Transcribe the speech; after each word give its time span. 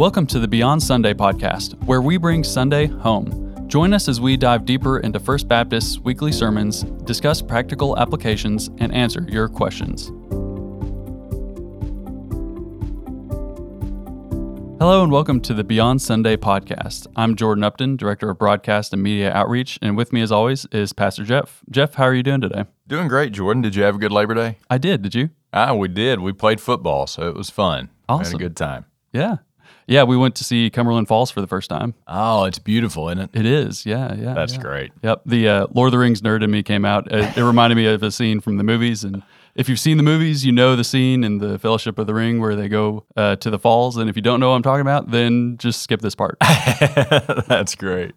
Welcome 0.00 0.26
to 0.28 0.38
the 0.38 0.48
Beyond 0.48 0.82
Sunday 0.82 1.12
podcast, 1.12 1.74
where 1.84 2.00
we 2.00 2.16
bring 2.16 2.42
Sunday 2.42 2.86
home. 2.86 3.68
Join 3.68 3.92
us 3.92 4.08
as 4.08 4.18
we 4.18 4.34
dive 4.34 4.64
deeper 4.64 5.00
into 5.00 5.20
First 5.20 5.46
Baptist's 5.46 5.98
weekly 5.98 6.32
sermons, 6.32 6.84
discuss 7.04 7.42
practical 7.42 7.98
applications, 7.98 8.70
and 8.78 8.94
answer 8.94 9.26
your 9.28 9.46
questions. 9.46 10.06
Hello 14.78 15.02
and 15.02 15.12
welcome 15.12 15.38
to 15.42 15.52
the 15.52 15.64
Beyond 15.64 16.00
Sunday 16.00 16.38
podcast. 16.38 17.06
I'm 17.14 17.36
Jordan 17.36 17.62
Upton, 17.62 17.98
Director 17.98 18.30
of 18.30 18.38
Broadcast 18.38 18.94
and 18.94 19.02
Media 19.02 19.30
Outreach, 19.34 19.78
and 19.82 19.98
with 19.98 20.14
me 20.14 20.22
as 20.22 20.32
always 20.32 20.64
is 20.72 20.94
Pastor 20.94 21.24
Jeff. 21.24 21.60
Jeff, 21.70 21.96
how 21.96 22.04
are 22.04 22.14
you 22.14 22.22
doing 22.22 22.40
today? 22.40 22.64
Doing 22.86 23.06
great, 23.06 23.32
Jordan. 23.32 23.60
Did 23.60 23.74
you 23.74 23.82
have 23.82 23.96
a 23.96 23.98
good 23.98 24.12
Labor 24.12 24.32
Day? 24.32 24.56
I 24.70 24.78
did. 24.78 25.02
Did 25.02 25.14
you? 25.14 25.28
Ah, 25.52 25.74
we 25.74 25.88
did. 25.88 26.20
We 26.20 26.32
played 26.32 26.58
football, 26.58 27.06
so 27.06 27.28
it 27.28 27.34
was 27.34 27.50
fun. 27.50 27.90
Awesome. 28.08 28.32
Had 28.32 28.40
a 28.40 28.44
good 28.44 28.56
time. 28.56 28.86
Yeah. 29.12 29.36
Yeah, 29.90 30.04
we 30.04 30.16
went 30.16 30.36
to 30.36 30.44
see 30.44 30.70
Cumberland 30.70 31.08
Falls 31.08 31.32
for 31.32 31.40
the 31.40 31.48
first 31.48 31.68
time. 31.68 31.94
Oh, 32.06 32.44
it's 32.44 32.60
beautiful, 32.60 33.08
isn't 33.08 33.24
it? 33.24 33.30
It 33.32 33.44
is. 33.44 33.84
Yeah, 33.84 34.14
yeah. 34.14 34.34
That's 34.34 34.54
yeah. 34.54 34.60
great. 34.60 34.92
Yep. 35.02 35.22
The 35.26 35.48
uh, 35.48 35.66
Lord 35.74 35.88
of 35.88 35.92
the 35.92 35.98
Rings 35.98 36.22
nerd 36.22 36.44
in 36.44 36.50
me 36.52 36.62
came 36.62 36.84
out. 36.84 37.10
It, 37.12 37.36
it 37.36 37.44
reminded 37.44 37.74
me 37.74 37.86
of 37.86 38.00
a 38.04 38.12
scene 38.12 38.40
from 38.40 38.56
the 38.56 38.62
movies. 38.62 39.02
And 39.02 39.24
if 39.56 39.68
you've 39.68 39.80
seen 39.80 39.96
the 39.96 40.04
movies, 40.04 40.46
you 40.46 40.52
know 40.52 40.76
the 40.76 40.84
scene 40.84 41.24
in 41.24 41.38
the 41.38 41.58
Fellowship 41.58 41.98
of 41.98 42.06
the 42.06 42.14
Ring 42.14 42.40
where 42.40 42.54
they 42.54 42.68
go 42.68 43.04
uh, 43.16 43.34
to 43.34 43.50
the 43.50 43.58
falls. 43.58 43.96
And 43.96 44.08
if 44.08 44.14
you 44.14 44.22
don't 44.22 44.38
know 44.38 44.50
what 44.50 44.54
I'm 44.54 44.62
talking 44.62 44.82
about, 44.82 45.10
then 45.10 45.56
just 45.58 45.82
skip 45.82 46.00
this 46.00 46.14
part. 46.14 46.36
That's 47.48 47.74
great. 47.74 48.12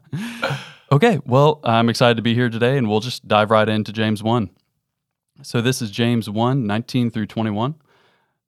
okay. 0.92 1.20
Well, 1.26 1.60
I'm 1.62 1.90
excited 1.90 2.16
to 2.16 2.22
be 2.22 2.32
here 2.32 2.48
today, 2.48 2.78
and 2.78 2.88
we'll 2.88 3.00
just 3.00 3.28
dive 3.28 3.50
right 3.50 3.68
into 3.68 3.92
James 3.92 4.22
1. 4.22 4.48
So 5.42 5.60
this 5.60 5.82
is 5.82 5.90
James 5.90 6.30
1 6.30 6.66
19 6.66 7.10
through 7.10 7.26
21. 7.26 7.74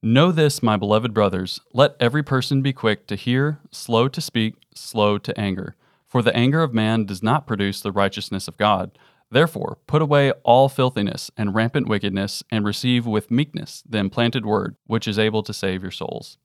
Know 0.06 0.32
this, 0.32 0.62
my 0.62 0.76
beloved 0.76 1.14
brothers, 1.14 1.62
let 1.72 1.96
every 1.98 2.22
person 2.22 2.60
be 2.60 2.74
quick 2.74 3.06
to 3.06 3.16
hear, 3.16 3.60
slow 3.70 4.06
to 4.08 4.20
speak, 4.20 4.56
slow 4.74 5.16
to 5.16 5.40
anger. 5.40 5.76
For 6.06 6.20
the 6.20 6.37
anger 6.37 6.62
of 6.62 6.74
man 6.74 7.06
does 7.06 7.23
not 7.23 7.46
produce 7.46 7.80
the 7.80 7.90
righteousness 7.90 8.46
of 8.46 8.59
God. 8.59 8.98
Therefore, 9.30 9.79
put 9.87 10.02
away 10.02 10.32
all 10.42 10.68
filthiness 10.68 11.30
and 11.38 11.54
rampant 11.54 11.88
wickedness, 11.88 12.42
and 12.51 12.66
receive 12.66 13.06
with 13.06 13.30
meekness 13.30 13.82
the 13.88 13.96
implanted 13.96 14.45
word, 14.45 14.76
which 14.87 15.09
is 15.09 15.18
able 15.18 15.42
to 15.42 15.54
save 15.54 15.80
your 15.80 15.90
souls. 15.90 16.36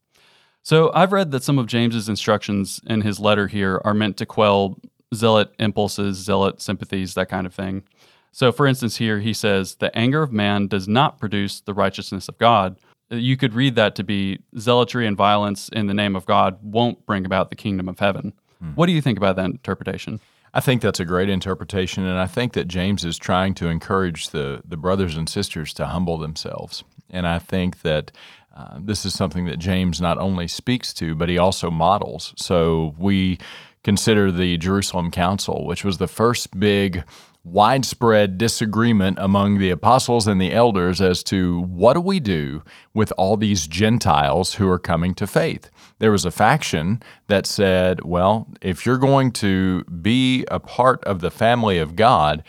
So, 0.63 0.89
I've 0.93 1.11
read 1.11 1.31
that 1.31 1.43
some 1.43 1.59
of 1.59 1.67
James's 1.67 2.07
instructions 2.07 2.79
in 2.87 3.01
his 3.01 3.19
letter 3.19 3.47
here 3.47 3.81
are 3.83 3.93
meant 3.93 4.15
to 4.19 4.25
quell 4.25 4.79
zealot 5.13 5.53
impulses, 5.59 6.15
zealot 6.15 6.61
sympathies, 6.61 7.13
that 7.15 7.27
kind 7.27 7.45
of 7.45 7.53
thing. 7.53 7.83
So, 8.31 8.53
for 8.53 8.65
instance, 8.65 8.97
here 8.97 9.19
he 9.19 9.33
says, 9.33 9.75
The 9.75 9.93
anger 9.97 10.23
of 10.23 10.31
man 10.31 10.67
does 10.67 10.87
not 10.87 11.19
produce 11.19 11.59
the 11.59 11.73
righteousness 11.73 12.29
of 12.29 12.37
God 12.37 12.77
you 13.09 13.37
could 13.37 13.53
read 13.53 13.75
that 13.75 13.95
to 13.95 14.03
be 14.03 14.39
zealotry 14.57 15.07
and 15.07 15.17
violence 15.17 15.69
in 15.69 15.87
the 15.87 15.93
name 15.93 16.15
of 16.15 16.25
God 16.25 16.59
won't 16.61 17.05
bring 17.05 17.25
about 17.25 17.49
the 17.49 17.55
kingdom 17.55 17.89
of 17.89 17.99
heaven. 17.99 18.33
Hmm. 18.59 18.71
What 18.71 18.85
do 18.85 18.91
you 18.91 19.01
think 19.01 19.17
about 19.17 19.35
that 19.37 19.45
interpretation? 19.45 20.19
I 20.53 20.61
think 20.61 20.81
that's 20.81 20.99
a 20.99 21.05
great 21.05 21.29
interpretation, 21.29 22.05
and 22.05 22.19
I 22.19 22.25
think 22.25 22.53
that 22.53 22.67
James 22.67 23.05
is 23.05 23.17
trying 23.17 23.53
to 23.55 23.67
encourage 23.67 24.29
the, 24.29 24.61
the 24.67 24.77
brothers 24.77 25.15
and 25.15 25.29
sisters 25.29 25.73
to 25.75 25.85
humble 25.85 26.17
themselves. 26.17 26.83
And 27.09 27.27
I 27.27 27.37
think 27.39 27.81
that 27.81 28.11
uh, 28.55 28.79
this 28.79 29.05
is 29.05 29.13
something 29.13 29.45
that 29.45 29.59
James 29.59 30.01
not 30.01 30.17
only 30.17 30.47
speaks 30.47 30.93
to, 30.95 31.13
but 31.13 31.29
he 31.29 31.37
also 31.37 31.69
models. 31.69 32.33
So 32.35 32.95
we 32.97 33.37
consider 33.83 34.31
the 34.31 34.57
Jerusalem 34.57 35.11
Council, 35.11 35.65
which 35.65 35.85
was 35.85 35.97
the 35.97 36.07
first 36.07 36.59
big 36.59 37.03
widespread 37.43 38.37
disagreement 38.37 39.17
among 39.19 39.57
the 39.57 39.69
apostles 39.69 40.27
and 40.27 40.41
the 40.41 40.53
elders 40.53 40.99
as 41.01 41.23
to 41.23 41.61
what 41.61 41.93
do 41.93 42.01
we 42.01 42.19
do 42.19 42.61
with 42.93 43.13
all 43.17 43.37
these 43.37 43.67
Gentiles 43.67 44.55
who 44.55 44.69
are 44.69 44.79
coming 44.79 45.15
to 45.15 45.25
faith. 45.25 45.71
There 45.99 46.11
was 46.11 46.25
a 46.25 46.31
faction 46.31 47.01
that 47.27 47.45
said, 47.45 48.03
well, 48.03 48.47
if 48.61 48.85
you're 48.85 48.97
going 48.97 49.31
to 49.33 49.83
be 49.85 50.45
a 50.51 50.59
part 50.59 51.03
of 51.05 51.21
the 51.21 51.31
family 51.31 51.77
of 51.77 51.95
God, 51.95 52.43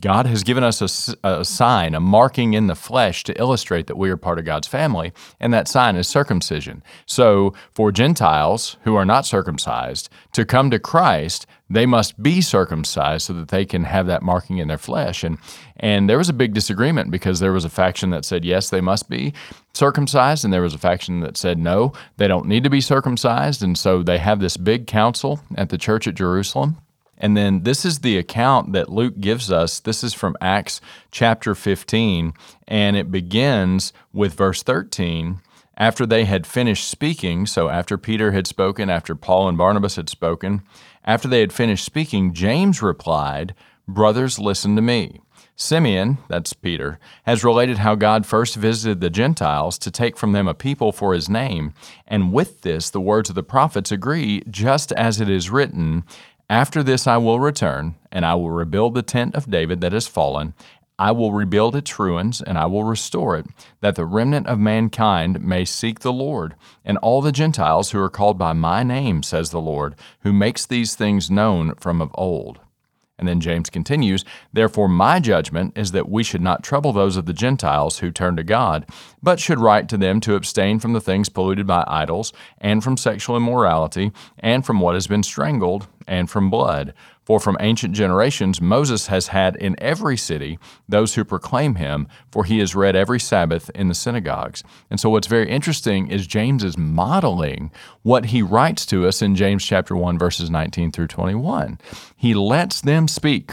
God 0.00 0.26
has 0.26 0.42
given 0.42 0.64
us 0.64 0.80
a, 0.80 1.16
a, 1.28 1.44
sign, 1.44 1.94
a 1.94 2.00
marking 2.00 2.54
in 2.54 2.66
the 2.66 2.74
flesh 2.74 3.22
to 3.24 3.38
illustrate 3.38 3.86
that 3.86 3.96
we 3.96 4.10
are 4.10 4.16
part 4.16 4.38
of 4.38 4.44
God's 4.44 4.66
family, 4.66 5.12
and 5.38 5.54
that 5.54 5.68
sign 5.68 5.94
is 5.94 6.08
circumcision. 6.08 6.82
So, 7.06 7.54
for 7.72 7.92
Gentiles 7.92 8.76
who 8.82 8.96
are 8.96 9.04
not 9.04 9.26
circumcised 9.26 10.08
to 10.32 10.44
come 10.44 10.70
to 10.70 10.80
Christ, 10.80 11.46
they 11.70 11.86
must 11.86 12.20
be 12.20 12.40
circumcised 12.40 13.26
so 13.26 13.32
that 13.34 13.48
they 13.48 13.64
can 13.64 13.84
have 13.84 14.06
that 14.06 14.22
marking 14.22 14.58
in 14.58 14.68
their 14.68 14.78
flesh. 14.78 15.22
And 15.22 15.38
and 15.76 16.08
there 16.08 16.18
was 16.18 16.28
a 16.28 16.34
big 16.34 16.52
disagreement 16.52 17.10
because 17.10 17.38
there 17.38 17.52
was 17.52 17.64
a 17.64 17.70
faction 17.70 18.10
that 18.10 18.24
said 18.24 18.44
yes, 18.44 18.70
they 18.70 18.80
must 18.80 19.08
be 19.08 19.34
circumcised, 19.72 20.44
and 20.44 20.52
there 20.52 20.62
was 20.62 20.74
a 20.74 20.78
faction 20.78 21.20
that 21.20 21.36
said 21.36 21.58
no, 21.58 21.92
they 22.16 22.26
don't 22.26 22.46
need 22.46 22.64
to 22.64 22.70
be 22.70 22.80
circumcised. 22.80 23.62
And 23.62 23.78
so 23.78 24.02
they 24.02 24.18
have 24.18 24.40
this 24.40 24.56
big 24.56 24.86
council 24.86 25.40
at 25.56 25.68
the 25.68 25.78
church 25.78 26.08
at 26.08 26.16
Jerusalem. 26.16 26.78
And 27.18 27.36
then 27.36 27.62
this 27.62 27.84
is 27.84 28.00
the 28.00 28.18
account 28.18 28.72
that 28.72 28.90
Luke 28.90 29.20
gives 29.20 29.50
us. 29.50 29.80
This 29.80 30.04
is 30.04 30.14
from 30.14 30.36
Acts 30.40 30.80
chapter 31.10 31.54
15, 31.54 32.32
and 32.68 32.96
it 32.96 33.10
begins 33.10 33.92
with 34.12 34.34
verse 34.34 34.62
13. 34.62 35.40
After 35.78 36.06
they 36.06 36.24
had 36.24 36.46
finished 36.46 36.88
speaking, 36.88 37.46
so 37.46 37.68
after 37.68 37.98
Peter 37.98 38.32
had 38.32 38.46
spoken, 38.46 38.88
after 38.88 39.14
Paul 39.14 39.48
and 39.48 39.58
Barnabas 39.58 39.96
had 39.96 40.08
spoken, 40.08 40.62
after 41.04 41.28
they 41.28 41.40
had 41.40 41.52
finished 41.52 41.84
speaking, 41.84 42.32
James 42.32 42.82
replied, 42.82 43.54
Brothers, 43.86 44.38
listen 44.38 44.74
to 44.76 44.82
me. 44.82 45.20
Simeon, 45.54 46.18
that's 46.28 46.52
Peter, 46.52 46.98
has 47.24 47.44
related 47.44 47.78
how 47.78 47.94
God 47.94 48.26
first 48.26 48.56
visited 48.56 49.00
the 49.00 49.08
Gentiles 49.08 49.78
to 49.78 49.90
take 49.90 50.16
from 50.18 50.32
them 50.32 50.46
a 50.46 50.54
people 50.54 50.92
for 50.92 51.14
his 51.14 51.30
name, 51.30 51.72
and 52.06 52.32
with 52.32 52.60
this 52.60 52.90
the 52.90 53.00
words 53.00 53.30
of 53.30 53.34
the 53.34 53.42
prophets 53.42 53.90
agree, 53.90 54.42
just 54.50 54.92
as 54.92 55.18
it 55.18 55.30
is 55.30 55.48
written, 55.48 56.04
after 56.48 56.82
this 56.82 57.06
I 57.06 57.16
will 57.16 57.40
return, 57.40 57.96
and 58.12 58.24
I 58.24 58.34
will 58.34 58.50
rebuild 58.50 58.94
the 58.94 59.02
tent 59.02 59.34
of 59.34 59.50
David 59.50 59.80
that 59.80 59.92
has 59.92 60.06
fallen. 60.06 60.54
I 60.98 61.12
will 61.12 61.32
rebuild 61.32 61.76
its 61.76 61.98
ruins, 61.98 62.40
and 62.40 62.56
I 62.56 62.66
will 62.66 62.84
restore 62.84 63.36
it, 63.36 63.46
that 63.80 63.96
the 63.96 64.06
remnant 64.06 64.46
of 64.46 64.58
mankind 64.58 65.42
may 65.42 65.64
seek 65.66 66.00
the 66.00 66.12
Lord, 66.12 66.54
and 66.84 66.96
all 66.98 67.20
the 67.20 67.32
Gentiles 67.32 67.90
who 67.90 68.00
are 68.00 68.08
called 68.08 68.38
by 68.38 68.54
my 68.54 68.82
name, 68.82 69.22
says 69.22 69.50
the 69.50 69.60
Lord, 69.60 69.94
who 70.20 70.32
makes 70.32 70.64
these 70.64 70.94
things 70.94 71.30
known 71.30 71.74
from 71.74 72.00
of 72.00 72.10
old. 72.14 72.60
And 73.18 73.26
then 73.26 73.40
James 73.40 73.70
continues, 73.70 74.24
Therefore, 74.52 74.88
my 74.88 75.20
judgment 75.20 75.76
is 75.76 75.92
that 75.92 76.08
we 76.08 76.22
should 76.22 76.42
not 76.42 76.62
trouble 76.62 76.92
those 76.92 77.16
of 77.16 77.24
the 77.24 77.32
Gentiles 77.32 77.98
who 77.98 78.10
turn 78.10 78.36
to 78.36 78.44
God, 78.44 78.86
but 79.22 79.40
should 79.40 79.58
write 79.58 79.88
to 79.88 79.96
them 79.96 80.20
to 80.20 80.34
abstain 80.34 80.78
from 80.78 80.92
the 80.92 81.00
things 81.00 81.30
polluted 81.30 81.66
by 81.66 81.84
idols, 81.86 82.32
and 82.58 82.84
from 82.84 82.96
sexual 82.96 83.36
immorality, 83.36 84.12
and 84.38 84.66
from 84.66 84.80
what 84.80 84.94
has 84.94 85.06
been 85.06 85.22
strangled, 85.22 85.88
and 86.06 86.30
from 86.30 86.50
blood. 86.50 86.94
For 87.24 87.40
from 87.40 87.56
ancient 87.60 87.94
generations 87.94 88.60
Moses 88.60 89.08
has 89.08 89.28
had 89.28 89.56
in 89.56 89.74
every 89.78 90.16
city 90.16 90.58
those 90.88 91.14
who 91.14 91.24
proclaim 91.24 91.74
him, 91.74 92.06
for 92.30 92.44
he 92.44 92.60
is 92.60 92.74
read 92.74 92.94
every 92.94 93.18
Sabbath 93.18 93.70
in 93.74 93.88
the 93.88 93.94
synagogues. 93.94 94.62
And 94.90 95.00
so 95.00 95.10
what's 95.10 95.26
very 95.26 95.50
interesting 95.50 96.08
is 96.08 96.26
James 96.26 96.62
is 96.62 96.78
modeling 96.78 97.72
what 98.02 98.26
he 98.26 98.42
writes 98.42 98.86
to 98.86 99.06
us 99.06 99.22
in 99.22 99.34
James 99.34 99.64
chapter 99.64 99.96
1 99.96 100.18
verses 100.18 100.50
19 100.50 100.92
through 100.92 101.08
21. 101.08 101.78
He 102.16 102.34
lets 102.34 102.80
them 102.80 103.08
speak. 103.08 103.52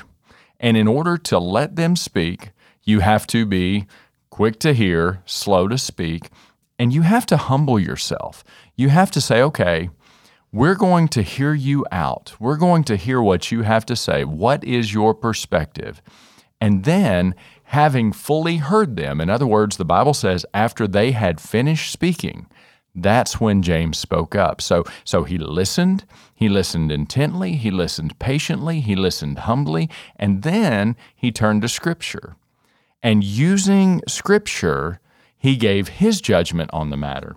And 0.59 0.77
in 0.77 0.87
order 0.87 1.17
to 1.17 1.39
let 1.39 1.75
them 1.75 1.95
speak, 1.95 2.51
you 2.83 2.99
have 2.99 3.27
to 3.27 3.45
be 3.45 3.87
quick 4.29 4.59
to 4.59 4.73
hear, 4.73 5.21
slow 5.25 5.67
to 5.67 5.77
speak, 5.77 6.29
and 6.79 6.93
you 6.93 7.01
have 7.01 7.25
to 7.27 7.37
humble 7.37 7.79
yourself. 7.79 8.43
You 8.75 8.89
have 8.89 9.11
to 9.11 9.21
say, 9.21 9.41
okay, 9.41 9.89
we're 10.53 10.75
going 10.75 11.07
to 11.09 11.23
hear 11.23 11.55
you 11.55 11.83
out. 11.91 12.35
We're 12.39 12.57
going 12.57 12.83
to 12.85 12.95
hear 12.95 13.19
what 13.19 13.51
you 13.51 13.63
have 13.63 13.87
to 13.87 13.95
say. 13.95 14.23
What 14.23 14.63
is 14.63 14.93
your 14.93 15.15
perspective? 15.15 16.01
And 16.61 16.85
then, 16.85 17.33
having 17.65 18.13
fully 18.13 18.57
heard 18.57 18.95
them, 18.95 19.19
in 19.19 19.31
other 19.31 19.47
words, 19.47 19.77
the 19.77 19.83
Bible 19.83 20.13
says, 20.13 20.45
after 20.53 20.87
they 20.87 21.11
had 21.11 21.41
finished 21.41 21.91
speaking, 21.91 22.47
that's 22.93 23.41
when 23.41 23.63
James 23.63 23.97
spoke 23.97 24.35
up. 24.35 24.61
So, 24.61 24.83
so 25.03 25.23
he 25.23 25.39
listened, 25.39 26.05
he 26.35 26.47
listened 26.47 26.91
intently, 26.91 27.53
he 27.53 27.71
listened 27.71 28.19
patiently, 28.19 28.79
he 28.79 28.95
listened 28.95 29.39
humbly, 29.39 29.89
and 30.15 30.43
then 30.43 30.95
he 31.15 31.31
turned 31.31 31.63
to 31.63 31.67
Scripture. 31.67 32.35
And 33.01 33.23
using 33.23 34.01
Scripture, 34.07 34.99
he 35.35 35.55
gave 35.55 35.87
his 35.87 36.21
judgment 36.21 36.69
on 36.71 36.91
the 36.91 36.97
matter. 36.97 37.35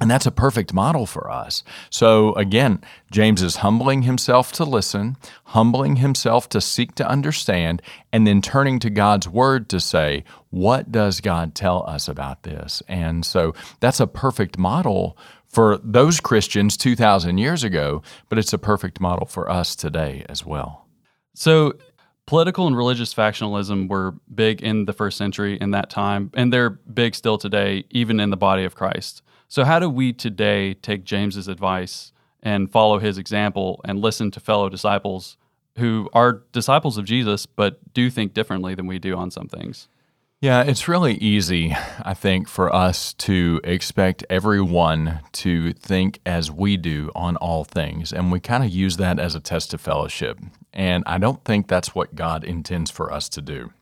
And 0.00 0.10
that's 0.10 0.26
a 0.26 0.32
perfect 0.32 0.74
model 0.74 1.06
for 1.06 1.30
us. 1.30 1.62
So 1.88 2.32
again, 2.34 2.82
James 3.12 3.42
is 3.42 3.56
humbling 3.56 4.02
himself 4.02 4.50
to 4.52 4.64
listen, 4.64 5.16
humbling 5.44 5.96
himself 5.96 6.48
to 6.50 6.60
seek 6.60 6.94
to 6.96 7.08
understand, 7.08 7.80
and 8.12 8.26
then 8.26 8.42
turning 8.42 8.80
to 8.80 8.90
God's 8.90 9.28
word 9.28 9.68
to 9.68 9.78
say, 9.78 10.24
what 10.50 10.90
does 10.90 11.20
God 11.20 11.54
tell 11.54 11.88
us 11.88 12.08
about 12.08 12.42
this? 12.42 12.82
And 12.88 13.24
so 13.24 13.54
that's 13.80 14.00
a 14.00 14.06
perfect 14.06 14.58
model 14.58 15.16
for 15.46 15.78
those 15.84 16.18
Christians 16.18 16.76
2,000 16.76 17.38
years 17.38 17.62
ago, 17.62 18.02
but 18.28 18.38
it's 18.38 18.52
a 18.52 18.58
perfect 18.58 19.00
model 19.00 19.26
for 19.26 19.48
us 19.48 19.76
today 19.76 20.24
as 20.28 20.44
well. 20.44 20.88
So 21.34 21.74
political 22.26 22.66
and 22.66 22.76
religious 22.76 23.12
factionalism 23.12 23.88
were 23.88 24.14
big 24.34 24.62
in 24.62 24.86
the 24.86 24.92
first 24.92 25.16
century 25.16 25.58
in 25.60 25.70
that 25.72 25.90
time, 25.90 26.30
and 26.34 26.52
they're 26.52 26.70
big 26.70 27.14
still 27.14 27.38
today, 27.38 27.84
even 27.90 28.20
in 28.20 28.30
the 28.30 28.36
body 28.36 28.64
of 28.64 28.74
Christ. 28.74 29.22
So, 29.48 29.64
how 29.64 29.78
do 29.78 29.88
we 29.88 30.12
today 30.12 30.74
take 30.74 31.04
James's 31.04 31.48
advice 31.48 32.12
and 32.42 32.70
follow 32.70 32.98
his 32.98 33.18
example 33.18 33.80
and 33.84 34.00
listen 34.00 34.30
to 34.32 34.40
fellow 34.40 34.68
disciples 34.68 35.36
who 35.78 36.08
are 36.12 36.42
disciples 36.52 36.98
of 36.98 37.04
Jesus 37.04 37.46
but 37.46 37.92
do 37.94 38.08
think 38.10 38.32
differently 38.32 38.74
than 38.74 38.86
we 38.86 38.98
do 38.98 39.16
on 39.16 39.30
some 39.30 39.48
things? 39.48 39.88
Yeah, 40.44 40.60
it's 40.60 40.88
really 40.88 41.14
easy, 41.14 41.74
I 42.02 42.12
think, 42.12 42.48
for 42.48 42.70
us 42.70 43.14
to 43.14 43.62
expect 43.64 44.26
everyone 44.28 45.20
to 45.32 45.72
think 45.72 46.20
as 46.26 46.50
we 46.50 46.76
do 46.76 47.10
on 47.14 47.36
all 47.36 47.64
things. 47.64 48.12
And 48.12 48.30
we 48.30 48.40
kind 48.40 48.62
of 48.62 48.68
use 48.68 48.98
that 48.98 49.18
as 49.18 49.34
a 49.34 49.40
test 49.40 49.72
of 49.72 49.80
fellowship. 49.80 50.38
And 50.70 51.02
I 51.06 51.16
don't 51.16 51.42
think 51.44 51.66
that's 51.66 51.94
what 51.94 52.14
God 52.14 52.44
intends 52.44 52.90
for 52.90 53.10
us 53.10 53.30
to 53.30 53.40
do 53.40 53.72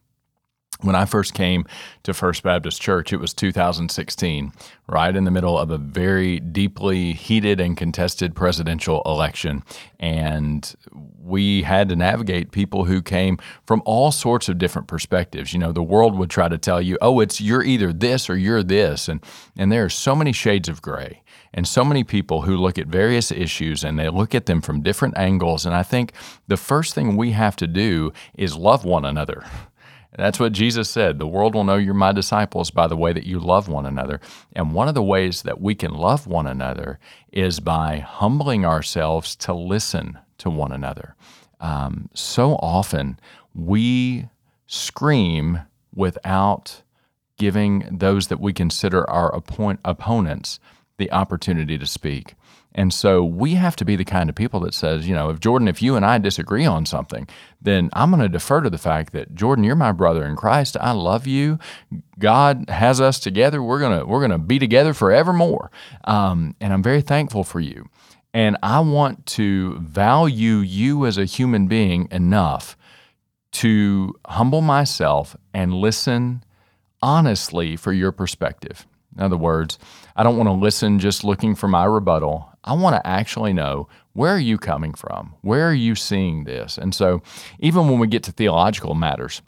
when 0.83 0.95
I 0.95 1.05
first 1.05 1.35
came 1.35 1.65
to 2.03 2.13
First 2.13 2.43
Baptist 2.43 2.81
Church, 2.81 3.13
it 3.13 3.19
was 3.19 3.33
2016, 3.33 4.53
right 4.89 5.15
in 5.15 5.25
the 5.25 5.31
middle 5.31 5.59
of 5.59 5.71
a 5.71 5.79
very 5.79 6.41
deeply 6.41 7.13
heated 7.13 7.61
and 7.61 7.77
contested 7.77 8.35
presidential 8.35 9.03
election. 9.07 9.63
And 9.99 10.75
we 11.23 11.63
had 11.63 11.89
to 11.89 11.97
navigate 11.97 12.51
people 12.51 12.85
who 12.85 13.01
came 13.01 13.39
from 13.67 13.83
all 13.85 14.11
sorts 14.11 14.49
of 14.49 14.59
different 14.59 14.89
perspectives. 14.89 15.53
You 15.53 15.61
know, 15.61 15.73
the 15.73 15.83
world 15.83 16.19
would 16.19 16.31
try 16.31 16.49
to 16.49 16.59
tell 16.59 16.83
you, 16.83 16.99
oh, 17.01 17.21
it's 17.21 17.41
you're 17.41 17.63
either 17.63 17.93
this 17.93 18.29
or 18.29 18.37
you're 18.37 18.63
this. 18.63 19.09
And, 19.09 19.25
and 19.57 19.71
there 19.71 19.85
are 19.85 19.91
so 19.91 20.15
many 20.15 20.33
shades 20.33 20.69
of 20.69 20.83
gray 20.83 21.23
and 21.55 21.67
so 21.69 21.85
many 21.85 22.03
people 22.03 22.43
who 22.43 22.57
look 22.57 22.79
at 22.79 22.87
various 22.87 23.31
issues 23.31 23.85
and 23.85 23.99
they 23.99 24.09
look 24.09 24.35
at 24.35 24.47
them 24.47 24.61
from 24.61 24.83
different 24.83 25.17
angles. 25.17 25.67
And 25.67 25.75
I 25.75 25.83
think 25.83 26.13
the 26.49 26.57
first 26.57 26.95
thing 26.95 27.17
we 27.17 27.33
have 27.33 27.57
to 27.57 27.67
do 27.67 28.13
is 28.35 28.57
love 28.57 28.85
one 28.85 29.05
another. 29.05 29.45
That's 30.17 30.39
what 30.39 30.53
Jesus 30.53 30.91
said. 30.91 31.19
The 31.19 31.27
world 31.27 31.55
will 31.55 31.65
know 31.65 31.77
you're 31.77 31.95
my 31.95 32.13
disciples 32.13 32.71
by 32.71 32.87
the 32.87 32.97
way 32.97 33.13
that 33.13 33.27
you 33.27 33.39
love 33.39 33.69
one 33.69 33.87
another. 33.87 34.21
And 34.55 34.75
one 34.75 34.89
of 34.89 34.95
the 34.95 35.03
ways 35.03 35.43
that 35.43 35.61
we 35.61 35.75
can 35.75 35.93
love 35.93 36.27
one 36.27 36.47
another 36.47 36.99
is 37.33 37.61
by 37.61 37.99
humbling 37.99 38.67
ourselves 38.67 39.35
to 39.37 39.55
listen 39.55 40.19
to 40.39 40.51
one 40.51 40.73
another. 40.73 41.15
Um, 41.61 42.11
so 42.13 42.57
often 42.57 43.19
we 43.55 44.29
scream 44.67 45.61
without 45.95 46.83
giving 47.39 47.87
those 47.91 48.29
that 48.29 48.41
we 48.41 48.53
consider 48.53 49.09
our 49.09 49.35
opponents 49.35 50.61
the 50.99 51.11
opportunity 51.11 51.79
to 51.79 51.87
speak. 51.87 52.35
And 52.75 52.93
so 52.93 53.23
we 53.23 53.55
have 53.55 53.77
to 53.77 53.85
be 53.85 53.97
the 53.97 54.05
kind 54.05 54.31
of 54.31 54.35
people 54.35 54.61
that 54.61 54.75
says, 54.75 55.07
you 55.07 55.15
know, 55.15 55.31
if 55.31 55.41
Jordan, 55.41 55.69
if 55.69 55.83
you 55.83 55.95
and 55.95 56.05
I 56.05 56.19
disagree 56.19 56.65
on 56.65 56.87
something, 56.87 57.29
then 57.61 57.91
I'm 57.93 58.11
going 58.11 58.23
to 58.23 58.29
defer 58.29 58.61
to 58.63 58.71
the 58.71 58.79
fact 58.79 59.13
that 59.13 59.35
Jordan, 59.35 59.65
you're 59.65 59.77
my 59.77 59.93
brother 59.93 60.25
in 60.25 60.37
Christ. 60.37 60.77
I 60.81 60.93
love 60.93 61.27
you. 61.27 61.59
God 62.19 62.69
has 62.69 63.01
us 63.01 63.19
together. 63.19 63.63
We're 63.63 63.81
gonna 63.81 64.07
we're 64.07 64.21
gonna 64.21 64.39
be 64.39 64.59
together 64.59 64.95
forevermore. 64.95 65.71
Um, 66.05 66.55
and 66.61 66.73
I'm 66.73 66.83
very 66.83 67.03
thankful 67.03 67.45
for 67.45 67.61
you. 67.61 67.89
And 68.35 68.57
I 68.63 68.81
want 68.81 69.27
to 69.27 69.79
value 69.79 70.57
you 70.57 71.05
as 71.05 71.19
a 71.19 71.27
human 71.27 71.67
being 71.67 72.09
enough 72.11 72.77
to 73.53 74.15
humble 74.27 74.63
myself 74.63 75.37
and 75.53 75.75
listen 75.75 76.43
honestly 77.03 77.77
for 77.77 77.93
your 77.93 78.13
perspective. 78.13 78.87
In 79.17 79.23
other 79.23 79.37
words, 79.37 79.79
I 80.17 80.23
don't 80.23 80.37
want 80.37 80.49
to 80.49 80.53
listen 80.53 80.99
just 80.99 81.25
looking 81.25 81.55
for 81.55 81.69
my 81.69 81.85
rebuttal. 81.85 82.51
I 82.65 82.75
want 82.75 82.97
to 82.97 83.07
actually 83.07 83.53
know 83.53 83.89
where 84.13 84.35
are 84.35 84.39
you 84.39 84.59
coming 84.59 84.95
from? 84.95 85.35
Where 85.41 85.69
are 85.69 85.75
you 85.75 85.95
seeing 85.95 86.45
this? 86.45 86.79
And 86.79 86.95
so, 86.95 87.23
even 87.59 87.89
when 87.89 87.99
we 87.99 88.07
get 88.07 88.23
to 88.25 88.33
theological 88.33 88.95
matters, 88.95 89.43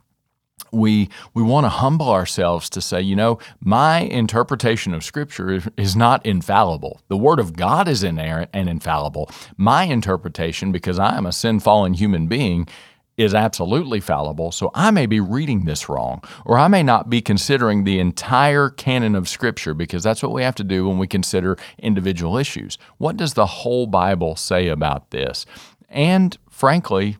we 0.73 1.09
we 1.35 1.43
want 1.43 1.65
to 1.65 1.69
humble 1.69 2.11
ourselves 2.11 2.69
to 2.71 2.81
say, 2.81 3.01
you 3.01 3.17
know, 3.17 3.39
my 3.61 4.01
interpretation 4.01 4.95
of 4.95 5.05
Scripture 5.05 5.63
is 5.77 5.97
not 5.97 6.25
infallible. 6.27 7.01
The 7.09 7.17
Word 7.17 7.39
of 7.39 7.55
God 7.57 7.89
is 7.89 8.03
inerrant 8.03 8.51
and 8.53 8.69
infallible. 8.69 9.31
My 9.57 9.85
interpretation, 9.85 10.73
because 10.73 10.99
I 10.99 11.17
am 11.17 11.27
a 11.27 11.33
sin 11.33 11.61
fallen 11.61 11.95
human 11.95 12.27
being, 12.27 12.67
is 13.17 13.35
absolutely 13.35 14.01
fallible, 14.01 14.51
so 14.51 14.71
I 14.75 14.91
may 14.91 15.07
be 15.07 15.21
reading 15.21 15.65
this 15.65 15.89
wrong, 15.89 16.23
or 16.45 16.59
I 16.59 16.69
may 16.69 16.83
not 16.83 17.09
be 17.09 17.21
considering 17.21 17.85
the 17.85 18.01
entire 18.01 18.71
canon 18.71 19.15
of 19.15 19.29
Scripture, 19.29 19.75
because 19.75 20.03
that's 20.03 20.23
what 20.23 20.33
we 20.33 20.43
have 20.43 20.57
to 20.57 20.65
do 20.65 20.89
when 20.89 20.99
we 20.99 21.07
consider 21.07 21.57
individual 21.79 22.37
issues. 22.37 22.77
What 22.99 23.17
does 23.17 23.35
the 23.35 23.47
whole 23.47 23.87
Bible 23.87 24.35
say 24.35 24.69
about 24.69 25.11
this? 25.11 25.47
And 25.89 26.37
frankly, 26.51 27.17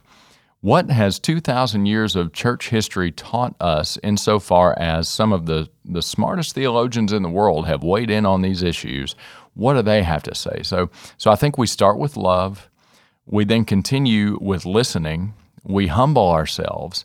what 0.63 0.91
has 0.91 1.19
2,000 1.19 1.87
years 1.87 2.17
of 2.17 2.33
church 2.33 2.71
history 2.71 3.13
taught 3.13 3.55
us 3.61 3.99
insofar 4.03 4.75
as 4.79 5.09
some 5.09 5.33
of 5.33 5.47
the, 5.47 5.69
the 5.85 6.03
smartest 6.03 6.55
theologians 6.55 7.13
in 7.13 7.23
the 7.23 7.29
world 7.29 7.67
have 7.67 7.85
weighed 7.85 8.11
in 8.11 8.27
on 8.27 8.43
these 8.43 8.63
issues? 8.63 9.15
What 9.53 9.75
do 9.75 9.83
they 9.83 10.03
have 10.03 10.23
to 10.25 10.35
say? 10.35 10.63
So, 10.63 10.91
so 11.19 11.31
I 11.31 11.37
think 11.37 11.57
we 11.57 11.67
start 11.67 11.99
with 11.99 12.17
love. 12.17 12.69
We 13.27 13.45
then 13.45 13.65
continue 13.65 14.39
with 14.41 14.65
listening 14.65 15.35
we 15.65 15.89
humble 15.89 16.31
ourselves. 16.31 17.05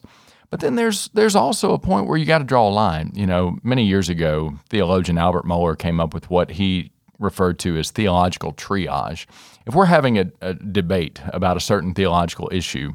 But 0.50 0.62
then 0.62 0.76
there's 0.76 1.10
there's 1.14 1.36
also 1.36 1.74
a 1.74 1.80
point 1.80 2.08
where 2.08 2.18
you 2.18 2.26
got 2.26 2.40
to 2.40 2.44
draw 2.44 2.68
a 2.68 2.72
line. 2.72 3.12
You 3.14 3.28
know, 3.28 3.60
many 3.64 3.86
years 3.86 4.10
ago, 4.10 4.56
theologian 4.70 5.18
Albert 5.18 5.46
Mohler 5.46 5.78
came 5.78 6.00
up 6.00 6.14
with 6.14 6.30
what 6.30 6.52
he 6.52 6.92
referred 7.20 7.60
to 7.60 7.78
as 7.78 7.92
theological 7.92 8.54
triage. 8.54 9.26
If 9.68 9.76
we're 9.76 9.86
having 9.86 10.18
a, 10.18 10.32
a 10.42 10.54
debate 10.54 11.22
about 11.28 11.58
a 11.58 11.60
certain 11.60 11.94
theological 11.94 12.50
issue, 12.52 12.94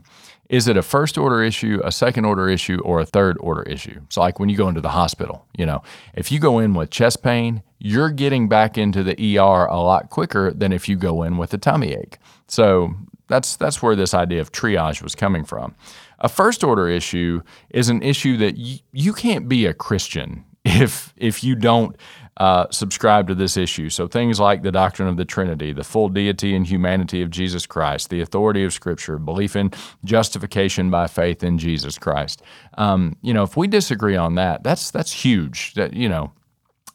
is 0.49 0.67
it 0.69 0.77
a 0.77 0.83
first 0.83 1.17
order 1.17 1.43
issue, 1.43 1.81
a 1.85 1.93
second 1.93 2.25
order 2.25 2.49
issue, 2.49 2.81
or 2.85 3.01
a 3.01 3.07
third 3.07 3.37
order 3.41 3.63
issue? 3.63 4.01
So, 4.11 4.21
like 4.21 4.39
when 4.39 4.49
you 4.49 4.57
go 4.57 4.69
into 4.69 4.81
the 4.81 4.91
hospital, 4.91 5.47
you 5.57 5.65
know, 5.65 5.83
if 6.15 6.31
you 6.31 6.39
go 6.39 6.59
in 6.59 6.75
with 6.75 6.91
chest 6.91 7.23
pain, 7.23 7.63
you're 7.79 8.11
getting 8.11 8.49
back 8.49 8.77
into 8.77 9.03
the 9.03 9.39
ER 9.39 9.67
a 9.67 9.81
lot 9.81 10.11
quicker 10.11 10.53
than 10.53 10.73
if 10.73 10.89
you 10.89 10.97
go 10.97 11.23
in 11.23 11.39
with 11.39 11.55
a 11.55 11.59
tummy 11.59 11.93
ache. 11.93 12.19
So, 12.47 12.95
that's, 13.29 13.57
that's 13.57 13.83
where 13.83 13.97
this 13.97 14.15
idea 14.15 14.41
of 14.41 14.53
triage 14.53 15.03
was 15.03 15.15
coming 15.15 15.45
from. 15.45 15.75
A 16.21 16.29
first 16.29 16.65
order 16.65 16.89
issue 16.89 17.43
is 17.71 17.89
an 17.89 18.03
issue 18.03 18.37
that 18.39 18.57
y- 18.57 18.81
you 18.93 19.13
can't 19.13 19.49
be 19.49 19.67
a 19.67 19.75
Christian 19.75 20.45
if, 20.65 21.13
if 21.17 21.43
you 21.45 21.55
don't 21.55 21.97
uh, 22.37 22.67
subscribe 22.71 23.29
to 23.29 23.35
this 23.35 23.57
issue. 23.57 23.89
So 23.89 24.09
things 24.09 24.41
like 24.41 24.63
the 24.63 24.73
doctrine 24.73 25.09
of 25.09 25.17
the 25.17 25.25
Trinity, 25.25 25.73
the 25.73 25.85
full 25.85 26.09
deity 26.09 26.55
and 26.55 26.67
humanity 26.67 27.23
of 27.23 27.31
Jesus 27.31 27.67
Christ, 27.67 28.11
the 28.11 28.21
authority 28.21 28.65
of 28.65 28.73
Scripture, 28.73 29.19
belief 29.19 29.55
in 29.55 29.71
justification 30.05 30.91
by 30.91 31.07
faith 31.07 31.45
in 31.45 31.59
Jesus 31.59 31.99
Christ. 31.99 32.43
Um, 32.77 33.17
you 33.23 33.33
know, 33.33 33.45
if 33.45 33.57
we 33.57 33.69
disagree 33.69 34.17
on 34.17 34.35
that, 34.35 34.65
that's 34.65 34.91
that's 34.91 35.13
huge. 35.13 35.75
That 35.75 35.93
you 35.93 36.09
know, 36.09 36.33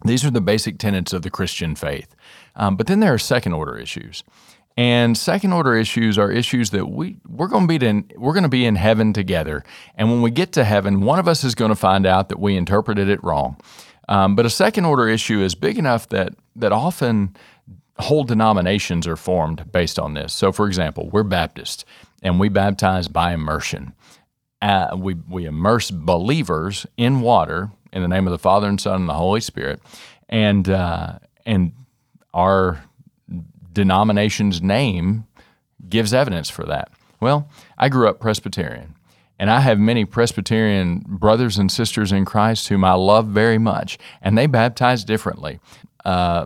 these 0.03 0.25
are 0.25 0.31
the 0.31 0.41
basic 0.41 0.77
tenets 0.77 1.13
of 1.13 1.21
the 1.21 1.29
Christian 1.29 1.75
faith. 1.75 2.15
Um, 2.55 2.75
but 2.75 2.87
then 2.87 2.99
there 2.99 3.13
are 3.13 3.19
second 3.19 3.53
order 3.53 3.77
issues. 3.77 4.23
And 4.79 5.17
second 5.17 5.51
order 5.51 5.75
issues 5.75 6.17
are 6.17 6.31
issues 6.31 6.69
that 6.69 6.85
we 6.85 7.17
we're 7.27 7.49
going 7.49 7.67
to 7.67 7.79
be 7.79 7.85
in 7.85 8.09
we're 8.15 8.31
going 8.31 8.43
to 8.43 8.49
be 8.49 8.65
in 8.65 8.77
heaven 8.77 9.11
together. 9.11 9.61
And 9.95 10.09
when 10.09 10.21
we 10.21 10.31
get 10.31 10.53
to 10.53 10.63
heaven, 10.63 11.01
one 11.01 11.19
of 11.19 11.27
us 11.27 11.43
is 11.43 11.53
going 11.53 11.67
to 11.67 11.75
find 11.75 12.05
out 12.05 12.29
that 12.29 12.39
we 12.39 12.55
interpreted 12.55 13.09
it 13.09 13.21
wrong. 13.21 13.57
Um, 14.07 14.37
but 14.37 14.45
a 14.45 14.49
second 14.49 14.85
order 14.85 15.09
issue 15.09 15.41
is 15.41 15.53
big 15.53 15.77
enough 15.77 16.07
that 16.09 16.33
that 16.55 16.71
often 16.71 17.35
whole 17.97 18.23
denominations 18.23 19.05
are 19.05 19.17
formed 19.17 19.69
based 19.69 19.99
on 19.99 20.13
this. 20.13 20.33
So, 20.33 20.53
for 20.53 20.65
example, 20.65 21.09
we're 21.09 21.23
Baptist 21.23 21.83
and 22.23 22.39
we 22.39 22.47
baptize 22.47 23.09
by 23.09 23.33
immersion. 23.33 23.93
Uh, 24.61 24.95
we 24.97 25.15
we 25.27 25.43
immerse 25.43 25.91
believers 25.91 26.87
in 26.95 27.19
water 27.19 27.69
in 27.91 28.01
the 28.01 28.07
name 28.07 28.27
of 28.27 28.31
the 28.31 28.39
Father 28.39 28.69
and 28.69 28.79
Son 28.79 29.01
and 29.01 29.09
the 29.09 29.13
Holy 29.13 29.41
Spirit, 29.41 29.81
and 30.29 30.69
uh, 30.69 31.19
and 31.45 31.73
our 32.33 32.81
denomination's 33.79 34.61
name 34.61 35.25
gives 35.87 36.13
evidence 36.13 36.49
for 36.49 36.65
that. 36.65 36.91
Well, 37.21 37.49
I 37.77 37.87
grew 37.87 38.09
up 38.09 38.19
Presbyterian, 38.19 38.95
and 39.39 39.49
I 39.49 39.61
have 39.61 39.79
many 39.79 40.03
Presbyterian 40.03 41.05
brothers 41.07 41.57
and 41.57 41.71
sisters 41.71 42.11
in 42.11 42.25
Christ 42.25 42.67
whom 42.67 42.83
I 42.83 42.93
love 42.93 43.27
very 43.27 43.57
much, 43.57 43.97
and 44.21 44.37
they 44.37 44.47
baptize 44.47 45.05
differently. 45.05 45.61
Uh, 46.03 46.45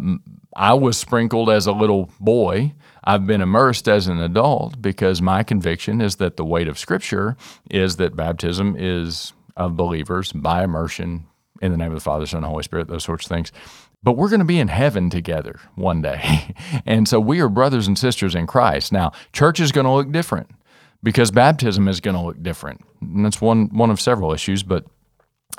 I 0.56 0.76
was 0.76 0.96
sprinkled 0.96 1.50
as 1.50 1.66
a 1.66 1.72
little 1.72 2.12
boy. 2.20 2.76
I've 3.04 3.26
been 3.26 3.42
immersed 3.42 3.88
as 3.88 4.06
an 4.06 4.20
adult 4.20 4.80
because 4.80 5.20
my 5.20 5.42
conviction 5.42 6.02
is 6.02 6.18
that 6.18 6.38
the 6.38 6.46
weight 6.46 6.68
of 6.68 6.78
Scripture 6.78 7.36
is 7.72 7.96
that 7.96 8.16
baptism 8.16 8.76
is 8.78 9.34
of 9.58 9.76
believers 9.76 10.32
by 10.32 10.64
immersion 10.64 11.26
in 11.64 11.72
the 11.72 11.78
name 11.78 11.90
of 11.90 11.96
the 11.96 12.02
Father, 12.02 12.28
Son, 12.28 12.38
and 12.38 12.46
Holy 12.46 12.64
Spirit, 12.64 12.88
those 12.88 13.04
sorts 13.04 13.26
of 13.26 13.30
things 13.30 13.52
but 14.04 14.14
we're 14.14 14.30
going 14.30 14.40
to 14.40 14.46
be 14.46 14.60
in 14.60 14.68
heaven 14.68 15.10
together 15.10 15.60
one 15.76 16.02
day. 16.02 16.54
and 16.86 17.08
so 17.08 17.20
we 17.20 17.40
are 17.40 17.50
brothers 17.50 17.88
and 17.88 17.98
sisters 17.98 18.36
in 18.36 18.48
Christ. 18.48 18.92
Now, 18.92 19.12
church 19.32 19.60
is 19.60 19.72
going 19.72 19.86
to 19.86 19.92
look 19.92 20.12
different 20.12 20.52
because 21.02 21.32
baptism 21.32 21.88
is 21.88 22.00
going 22.00 22.16
to 22.16 22.22
look 22.22 22.42
different. 22.44 22.82
And 23.02 23.26
that's 23.26 23.42
one, 23.42 23.70
one 23.70 23.90
of 23.90 24.00
several 24.00 24.34
issues, 24.34 24.64
but 24.64 24.86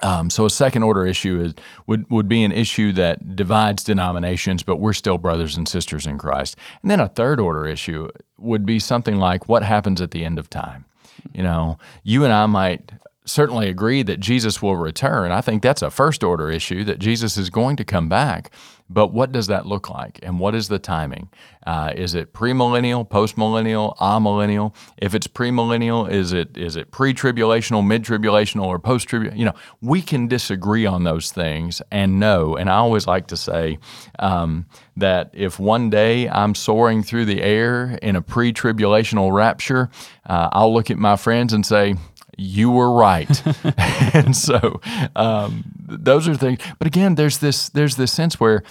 um, 0.03 0.29
so 0.29 0.45
a 0.45 0.51
second 0.51 0.83
order 0.83 1.07
issue 1.07 1.41
is, 1.41 1.55
would, 1.87 2.11
would 2.11 2.29
be 2.29 2.43
an 2.43 2.53
issue 2.53 2.93
that 2.93 3.37
divides 3.37 3.85
denominations, 3.85 4.63
but 4.63 4.77
we're 4.77 4.93
still 4.93 5.19
brothers 5.19 5.57
and 5.57 5.69
sisters 5.69 6.07
in 6.07 6.19
Christ. 6.19 6.57
And 6.83 6.91
then 6.91 7.01
a 7.01 7.09
third 7.09 7.39
order 7.39 7.67
issue 7.67 8.09
would 8.39 8.67
be 8.67 8.81
something 8.81 9.17
like 9.17 9.49
what 9.49 9.63
happens 9.63 10.01
at 10.01 10.11
the 10.11 10.25
end 10.25 10.39
of 10.39 10.51
time. 10.51 10.85
You 11.33 11.43
know, 11.43 11.79
you 12.03 12.25
and 12.25 12.33
I 12.33 12.47
might 12.47 12.91
certainly 13.27 13.69
agree 13.69 14.03
that 14.03 14.21
Jesus 14.21 14.61
will 14.61 14.77
return. 14.77 15.33
I 15.33 15.41
think 15.41 15.63
that's 15.63 15.83
a 15.83 15.91
first 15.91 16.23
order 16.23 16.51
issue 16.51 16.85
that 16.85 16.99
Jesus 16.99 17.37
is 17.37 17.51
going 17.51 17.77
to 17.77 17.85
come 17.85 18.09
back. 18.09 18.51
But 18.91 19.15
what 19.15 19.33
does 19.33 19.47
that 19.47 19.65
look 19.65 19.89
like? 19.89 20.21
And 20.23 20.39
what 20.39 20.55
is 20.55 20.69
the 20.69 20.79
timing? 20.79 21.31
Uh, 21.67 21.95
is 21.97 22.15
it 22.15 22.35
premillennial, 22.35 23.09
postmillennial, 23.09 23.97
amillennial? 23.97 24.75
If 24.99 25.15
it's 25.15 25.27
premillennial, 25.27 26.11
is 26.11 26.35
it 26.35 26.55
is 26.55 26.77
it 26.77 26.91
pre-tribulational, 26.91 27.85
mid-tribulational, 27.87 28.67
or 28.67 28.79
post-tribulational? 28.79 29.39
You 29.39 29.47
know, 29.47 29.55
we 29.81 30.03
can 30.03 30.29
disagree 30.29 30.85
on 30.85 31.05
those 31.05 31.33
things 31.33 31.81
and 31.91 32.21
know. 32.21 32.57
And 32.57 32.69
I 32.69 32.75
always 32.75 33.07
like 33.07 33.29
to 33.29 33.39
say 33.39 33.79
um, 34.19 34.67
that 34.99 35.31
if 35.33 35.59
one 35.59 35.89
day 35.89 36.29
I'm 36.29 36.55
soaring 36.55 37.03
through 37.03 37.25
the 37.25 37.41
air 37.41 37.99
in 38.03 38.17
a 38.17 38.23
pre-tribulational 38.23 39.33
rapture, 39.33 39.89
uh, 40.27 40.51
I'll 40.53 40.75
look 40.75 40.91
at 40.91 40.99
my 40.99 41.17
friends 41.17 41.55
and 41.55 41.65
say, 41.65 41.95
you 42.37 42.71
were 42.71 42.93
right. 42.93 43.43
and 44.15 44.37
so 44.37 44.81
um, 45.17 45.65
those 45.87 46.29
are 46.29 46.35
things. 46.35 46.61
But 46.79 46.87
again, 46.87 47.15
there's 47.15 47.39
this 47.39 47.69
there's 47.69 47.97
this 47.97 48.13
sense 48.13 48.39
where 48.39 48.63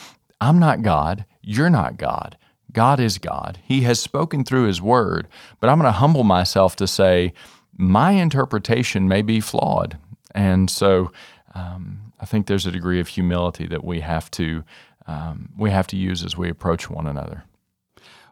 I'm 0.41 0.59
not 0.59 0.81
God, 0.81 1.25
you're 1.41 1.69
not 1.69 1.97
God. 1.97 2.37
God 2.71 2.99
is 2.99 3.19
God. 3.19 3.59
He 3.63 3.81
has 3.81 3.99
spoken 3.99 4.43
through 4.43 4.65
His 4.65 4.81
Word, 4.81 5.27
but 5.59 5.69
I'm 5.69 5.77
going 5.77 5.87
to 5.87 5.99
humble 5.99 6.23
myself 6.23 6.75
to 6.77 6.87
say 6.87 7.33
my 7.77 8.11
interpretation 8.11 9.07
may 9.07 9.21
be 9.21 9.39
flawed, 9.39 9.97
and 10.33 10.69
so 10.69 11.11
um, 11.53 12.13
I 12.19 12.25
think 12.25 12.47
there's 12.47 12.65
a 12.65 12.71
degree 12.71 12.99
of 12.99 13.09
humility 13.09 13.67
that 13.67 13.83
we 13.83 13.99
have 13.99 14.31
to 14.31 14.63
um, 15.05 15.49
we 15.57 15.69
have 15.69 15.87
to 15.87 15.97
use 15.97 16.23
as 16.23 16.37
we 16.37 16.49
approach 16.49 16.89
one 16.89 17.07
another. 17.07 17.43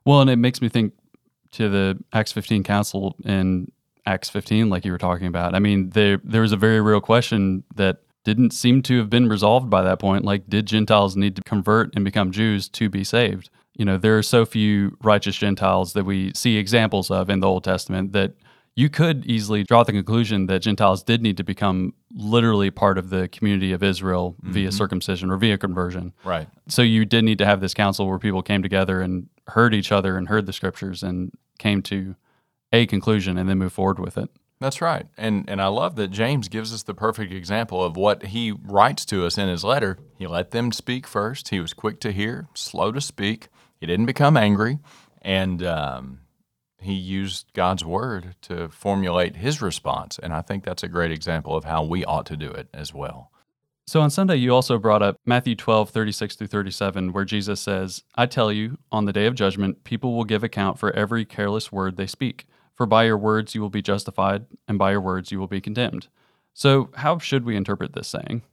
Well, 0.05 0.21
and 0.21 0.29
it 0.29 0.37
makes 0.37 0.61
me 0.61 0.69
think 0.69 0.93
to 1.51 1.69
the 1.69 1.99
Acts 2.13 2.31
15 2.31 2.63
council 2.63 3.15
in 3.25 3.71
Acts 4.05 4.29
15, 4.29 4.69
like 4.69 4.85
you 4.85 4.91
were 4.91 4.97
talking 4.97 5.27
about. 5.27 5.53
I 5.53 5.59
mean, 5.59 5.91
there 5.91 6.19
there 6.23 6.41
was 6.41 6.51
a 6.51 6.57
very 6.57 6.81
real 6.81 7.01
question 7.01 7.63
that 7.75 7.99
didn't 8.23 8.51
seem 8.51 8.81
to 8.83 8.97
have 8.99 9.09
been 9.09 9.27
resolved 9.27 9.69
by 9.69 9.81
that 9.81 9.99
point. 9.99 10.23
Like, 10.25 10.47
did 10.47 10.67
Gentiles 10.67 11.15
need 11.15 11.35
to 11.35 11.41
convert 11.41 11.95
and 11.95 12.05
become 12.05 12.31
Jews 12.31 12.69
to 12.69 12.89
be 12.89 13.03
saved? 13.03 13.49
You 13.75 13.85
know, 13.85 13.97
there 13.97 14.17
are 14.17 14.23
so 14.23 14.45
few 14.45 14.97
righteous 15.01 15.35
Gentiles 15.35 15.93
that 15.93 16.03
we 16.03 16.31
see 16.35 16.57
examples 16.57 17.09
of 17.09 17.29
in 17.29 17.39
the 17.39 17.47
Old 17.47 17.63
Testament 17.63 18.11
that 18.13 18.33
you 18.75 18.89
could 18.89 19.25
easily 19.25 19.63
draw 19.63 19.83
the 19.83 19.91
conclusion 19.91 20.45
that 20.47 20.59
Gentiles 20.59 21.03
did 21.03 21.21
need 21.21 21.37
to 21.37 21.43
become 21.43 21.93
literally 22.13 22.71
part 22.71 22.97
of 22.97 23.09
the 23.09 23.27
community 23.27 23.73
of 23.73 23.83
Israel 23.83 24.35
mm-hmm. 24.41 24.51
via 24.53 24.71
circumcision 24.71 25.29
or 25.29 25.37
via 25.37 25.57
conversion. 25.57 26.13
Right. 26.23 26.47
So 26.67 26.81
you 26.81 27.05
did 27.05 27.23
need 27.23 27.37
to 27.39 27.45
have 27.45 27.59
this 27.59 27.73
council 27.73 28.07
where 28.07 28.19
people 28.19 28.41
came 28.41 28.61
together 28.61 29.01
and 29.01 29.27
heard 29.47 29.73
each 29.73 29.91
other 29.91 30.17
and 30.17 30.27
heard 30.27 30.45
the 30.45 30.53
scriptures 30.53 31.03
and 31.03 31.31
came 31.57 31.81
to 31.83 32.15
a 32.71 32.85
conclusion 32.85 33.37
and 33.37 33.49
then 33.49 33.57
move 33.57 33.73
forward 33.73 33.99
with 33.99 34.17
it. 34.17 34.29
That's 34.59 34.79
right. 34.79 35.07
And 35.17 35.49
and 35.49 35.59
I 35.59 35.67
love 35.67 35.95
that 35.95 36.09
James 36.09 36.47
gives 36.47 36.71
us 36.71 36.83
the 36.83 36.93
perfect 36.93 37.33
example 37.33 37.83
of 37.83 37.97
what 37.97 38.27
he 38.27 38.51
writes 38.51 39.05
to 39.05 39.25
us 39.25 39.37
in 39.37 39.49
his 39.49 39.63
letter. 39.63 39.97
He 40.17 40.27
let 40.27 40.51
them 40.51 40.71
speak 40.71 41.07
first. 41.07 41.49
He 41.49 41.59
was 41.59 41.73
quick 41.73 41.99
to 42.01 42.11
hear, 42.11 42.47
slow 42.53 42.91
to 42.91 43.01
speak. 43.01 43.47
He 43.79 43.87
didn't 43.87 44.05
become 44.05 44.37
angry, 44.37 44.77
and 45.23 45.63
um, 45.63 46.19
he 46.79 46.93
used 46.93 47.53
God's 47.53 47.83
word 47.83 48.35
to 48.43 48.69
formulate 48.69 49.37
his 49.37 49.63
response. 49.63 50.19
And 50.21 50.31
I 50.31 50.41
think 50.41 50.63
that's 50.63 50.83
a 50.83 50.87
great 50.87 51.11
example 51.11 51.55
of 51.55 51.63
how 51.63 51.83
we 51.83 52.05
ought 52.05 52.27
to 52.27 52.37
do 52.37 52.51
it 52.51 52.67
as 52.71 52.93
well. 52.93 53.31
So 53.87 54.01
on 54.01 54.09
Sunday, 54.09 54.35
you 54.35 54.53
also 54.53 54.77
brought 54.77 55.01
up 55.01 55.17
Matthew 55.25 55.55
12, 55.55 55.89
36 55.89 56.35
through 56.35 56.47
37, 56.47 57.13
where 57.13 57.25
Jesus 57.25 57.59
says, 57.59 58.03
I 58.15 58.25
tell 58.25 58.51
you, 58.51 58.77
on 58.91 59.05
the 59.05 59.13
day 59.13 59.25
of 59.25 59.35
judgment, 59.35 59.83
people 59.83 60.15
will 60.15 60.23
give 60.23 60.43
account 60.43 60.79
for 60.79 60.91
every 60.91 61.25
careless 61.25 61.71
word 61.71 61.97
they 61.97 62.07
speak. 62.07 62.45
For 62.75 62.85
by 62.85 63.03
your 63.03 63.17
words 63.17 63.53
you 63.53 63.61
will 63.61 63.69
be 63.69 63.81
justified, 63.81 64.45
and 64.67 64.79
by 64.79 64.91
your 64.91 65.01
words 65.01 65.31
you 65.31 65.39
will 65.39 65.47
be 65.47 65.61
condemned. 65.61 66.07
So, 66.53 66.89
how 66.95 67.17
should 67.19 67.45
we 67.45 67.55
interpret 67.55 67.93
this 67.93 68.07
saying? 68.07 68.43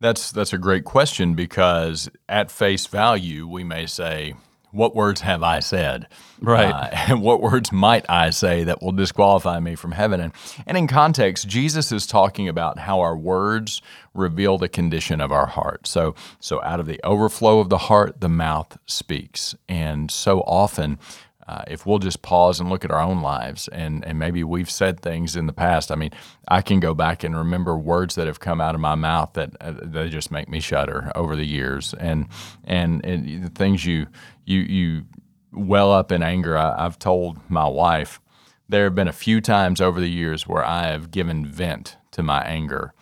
That's 0.00 0.32
that's 0.32 0.52
a 0.52 0.58
great 0.58 0.84
question 0.84 1.34
because 1.34 2.10
at 2.28 2.50
face 2.50 2.86
value 2.86 3.46
we 3.46 3.64
may 3.64 3.86
say, 3.86 4.34
"What 4.70 4.94
words 4.94 5.22
have 5.22 5.42
I 5.42 5.60
said?" 5.60 6.08
Right. 6.40 6.72
Uh, 6.72 6.88
and 7.08 7.22
what 7.22 7.40
words 7.40 7.72
might 7.72 8.04
I 8.08 8.30
say 8.30 8.64
that 8.64 8.82
will 8.82 8.92
disqualify 8.92 9.60
me 9.60 9.76
from 9.76 9.92
heaven? 9.92 10.20
And, 10.20 10.32
and 10.66 10.76
in 10.76 10.86
context, 10.88 11.48
Jesus 11.48 11.92
is 11.92 12.06
talking 12.06 12.48
about 12.48 12.80
how 12.80 13.00
our 13.00 13.16
words 13.16 13.80
reveal 14.14 14.58
the 14.58 14.68
condition 14.68 15.20
of 15.20 15.32
our 15.32 15.46
heart. 15.46 15.86
So 15.86 16.14
so 16.38 16.62
out 16.62 16.80
of 16.80 16.86
the 16.86 17.00
overflow 17.04 17.60
of 17.60 17.68
the 17.68 17.78
heart, 17.78 18.20
the 18.20 18.28
mouth 18.28 18.76
speaks. 18.86 19.54
And 19.68 20.10
so 20.10 20.40
often 20.40 20.98
uh, 21.46 21.62
if 21.68 21.84
we'll 21.84 21.98
just 21.98 22.22
pause 22.22 22.58
and 22.58 22.70
look 22.70 22.84
at 22.84 22.90
our 22.90 23.00
own 23.00 23.20
lives 23.20 23.68
and, 23.68 24.04
and 24.04 24.18
maybe 24.18 24.42
we've 24.42 24.70
said 24.70 25.00
things 25.00 25.36
in 25.36 25.46
the 25.46 25.52
past. 25.52 25.92
I 25.92 25.94
mean, 25.94 26.10
I 26.48 26.62
can 26.62 26.80
go 26.80 26.94
back 26.94 27.22
and 27.22 27.36
remember 27.36 27.76
words 27.76 28.14
that 28.14 28.26
have 28.26 28.40
come 28.40 28.60
out 28.60 28.74
of 28.74 28.80
my 28.80 28.94
mouth 28.94 29.34
that 29.34 29.50
uh, 29.60 29.74
they 29.82 30.08
just 30.08 30.30
make 30.30 30.48
me 30.48 30.60
shudder 30.60 31.12
over 31.14 31.36
the 31.36 31.46
years, 31.46 31.94
and 31.94 32.28
and, 32.64 33.04
and 33.04 33.44
the 33.44 33.50
things 33.50 33.84
you 33.84 34.06
you 34.44 34.60
you 34.60 35.04
well 35.52 35.92
up 35.92 36.10
in 36.10 36.22
anger. 36.22 36.56
I, 36.56 36.84
I've 36.84 36.98
told 36.98 37.38
my 37.50 37.68
wife 37.68 38.20
there 38.68 38.84
have 38.84 38.94
been 38.94 39.08
a 39.08 39.12
few 39.12 39.40
times 39.40 39.80
over 39.80 40.00
the 40.00 40.10
years 40.10 40.48
where 40.48 40.64
I 40.64 40.86
have 40.86 41.10
given 41.10 41.44
vent 41.44 41.96
to 42.12 42.22
my 42.22 42.42
anger, 42.42 42.94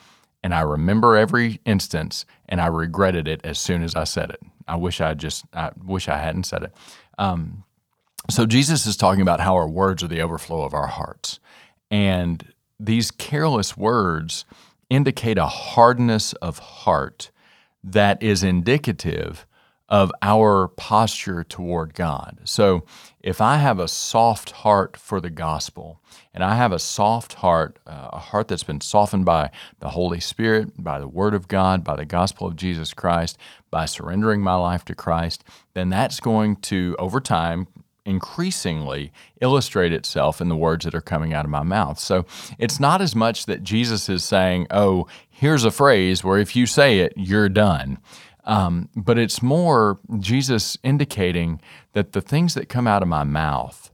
and 0.42 0.52
I 0.52 0.62
remember 0.62 1.16
every 1.16 1.60
instance, 1.64 2.26
and 2.48 2.60
I 2.60 2.66
regretted 2.66 3.28
it 3.28 3.40
as 3.44 3.58
soon 3.58 3.84
as 3.84 3.94
I 3.94 4.04
said 4.04 4.30
it. 4.30 4.40
I 4.66 4.76
wish 4.76 5.00
I 5.00 5.14
just 5.14 5.44
I 5.52 5.70
wish 5.84 6.08
I 6.08 6.18
hadn't 6.18 6.44
said 6.44 6.64
it. 6.64 6.72
Um, 7.18 7.64
so 8.30 8.46
Jesus 8.46 8.86
is 8.86 8.96
talking 8.96 9.22
about 9.22 9.40
how 9.40 9.54
our 9.54 9.68
words 9.68 10.02
are 10.02 10.08
the 10.08 10.22
overflow 10.22 10.62
of 10.62 10.74
our 10.74 10.86
hearts. 10.86 11.40
And 11.90 12.52
these 12.78 13.10
careless 13.10 13.76
words 13.76 14.44
indicate 14.88 15.38
a 15.38 15.46
hardness 15.46 16.32
of 16.34 16.58
heart 16.58 17.30
that 17.82 18.22
is 18.22 18.42
indicative 18.42 19.46
of 19.88 20.10
our 20.22 20.68
posture 20.68 21.44
toward 21.44 21.92
God. 21.92 22.38
So 22.44 22.84
if 23.20 23.42
I 23.42 23.58
have 23.58 23.78
a 23.78 23.88
soft 23.88 24.50
heart 24.50 24.96
for 24.96 25.20
the 25.20 25.28
gospel, 25.28 26.00
and 26.32 26.42
I 26.42 26.56
have 26.56 26.72
a 26.72 26.78
soft 26.78 27.34
heart, 27.34 27.78
uh, 27.86 28.08
a 28.12 28.18
heart 28.18 28.48
that's 28.48 28.62
been 28.62 28.80
softened 28.80 29.26
by 29.26 29.50
the 29.80 29.90
Holy 29.90 30.18
Spirit, 30.18 30.82
by 30.82 30.98
the 30.98 31.08
Word 31.08 31.34
of 31.34 31.46
God, 31.46 31.84
by 31.84 31.96
the 31.96 32.06
gospel 32.06 32.46
of 32.46 32.56
Jesus 32.56 32.94
Christ, 32.94 33.36
by 33.70 33.84
surrendering 33.84 34.40
my 34.40 34.54
life 34.54 34.82
to 34.86 34.94
Christ, 34.94 35.44
then 35.74 35.90
that's 35.90 36.20
going 36.20 36.56
to, 36.56 36.96
over 36.98 37.20
time, 37.20 37.66
increasingly 38.04 39.12
illustrate 39.40 39.92
itself 39.92 40.40
in 40.40 40.48
the 40.48 40.56
words 40.56 40.84
that 40.84 40.94
are 40.94 41.00
coming 41.00 41.32
out 41.32 41.44
of 41.44 41.50
my 41.50 41.62
mouth. 41.62 41.98
So 41.98 42.26
it's 42.58 42.80
not 42.80 43.00
as 43.00 43.14
much 43.14 43.46
that 43.46 43.62
Jesus 43.62 44.08
is 44.08 44.24
saying, 44.24 44.66
oh, 44.70 45.06
here's 45.30 45.64
a 45.64 45.70
phrase 45.70 46.24
where 46.24 46.38
if 46.38 46.56
you 46.56 46.66
say 46.66 47.00
it, 47.00 47.12
you're 47.16 47.48
done. 47.48 47.98
Um, 48.44 48.88
but 48.96 49.18
it's 49.18 49.42
more 49.42 50.00
Jesus 50.18 50.76
indicating 50.82 51.60
that 51.92 52.12
the 52.12 52.20
things 52.20 52.54
that 52.54 52.68
come 52.68 52.88
out 52.88 53.02
of 53.02 53.08
my 53.08 53.24
mouth 53.24 53.90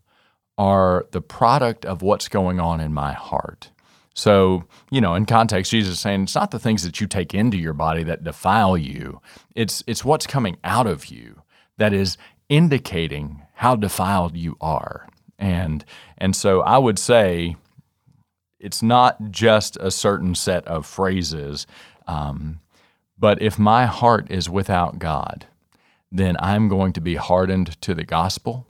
are 0.56 1.06
the 1.12 1.20
product 1.20 1.84
of 1.84 2.02
what's 2.02 2.28
going 2.28 2.58
on 2.58 2.80
in 2.80 2.92
my 2.92 3.12
heart. 3.12 3.70
So, 4.14 4.64
you 4.90 5.00
know, 5.00 5.14
in 5.14 5.26
context, 5.26 5.70
Jesus 5.70 5.94
is 5.94 6.00
saying 6.00 6.24
it's 6.24 6.34
not 6.34 6.50
the 6.50 6.58
things 6.58 6.82
that 6.82 7.00
you 7.00 7.06
take 7.06 7.34
into 7.34 7.56
your 7.56 7.74
body 7.74 8.02
that 8.02 8.24
defile 8.24 8.76
you. 8.76 9.20
It's 9.54 9.84
it's 9.86 10.04
what's 10.04 10.26
coming 10.26 10.56
out 10.64 10.88
of 10.88 11.06
you 11.06 11.42
that 11.76 11.92
is 11.92 12.18
indicating 12.48 13.42
how 13.54 13.76
defiled 13.76 14.36
you 14.36 14.56
are. 14.60 15.08
And 15.38 15.84
and 16.16 16.34
so 16.34 16.60
I 16.62 16.78
would 16.78 16.98
say 16.98 17.56
it's 18.58 18.82
not 18.82 19.30
just 19.30 19.76
a 19.80 19.90
certain 19.90 20.34
set 20.34 20.66
of 20.66 20.86
phrases, 20.86 21.66
um, 22.06 22.60
but 23.18 23.40
if 23.42 23.58
my 23.58 23.86
heart 23.86 24.30
is 24.30 24.48
without 24.48 24.98
God, 24.98 25.46
then 26.10 26.36
I'm 26.40 26.68
going 26.68 26.92
to 26.94 27.00
be 27.00 27.16
hardened 27.16 27.80
to 27.82 27.94
the 27.94 28.04
gospel. 28.04 28.66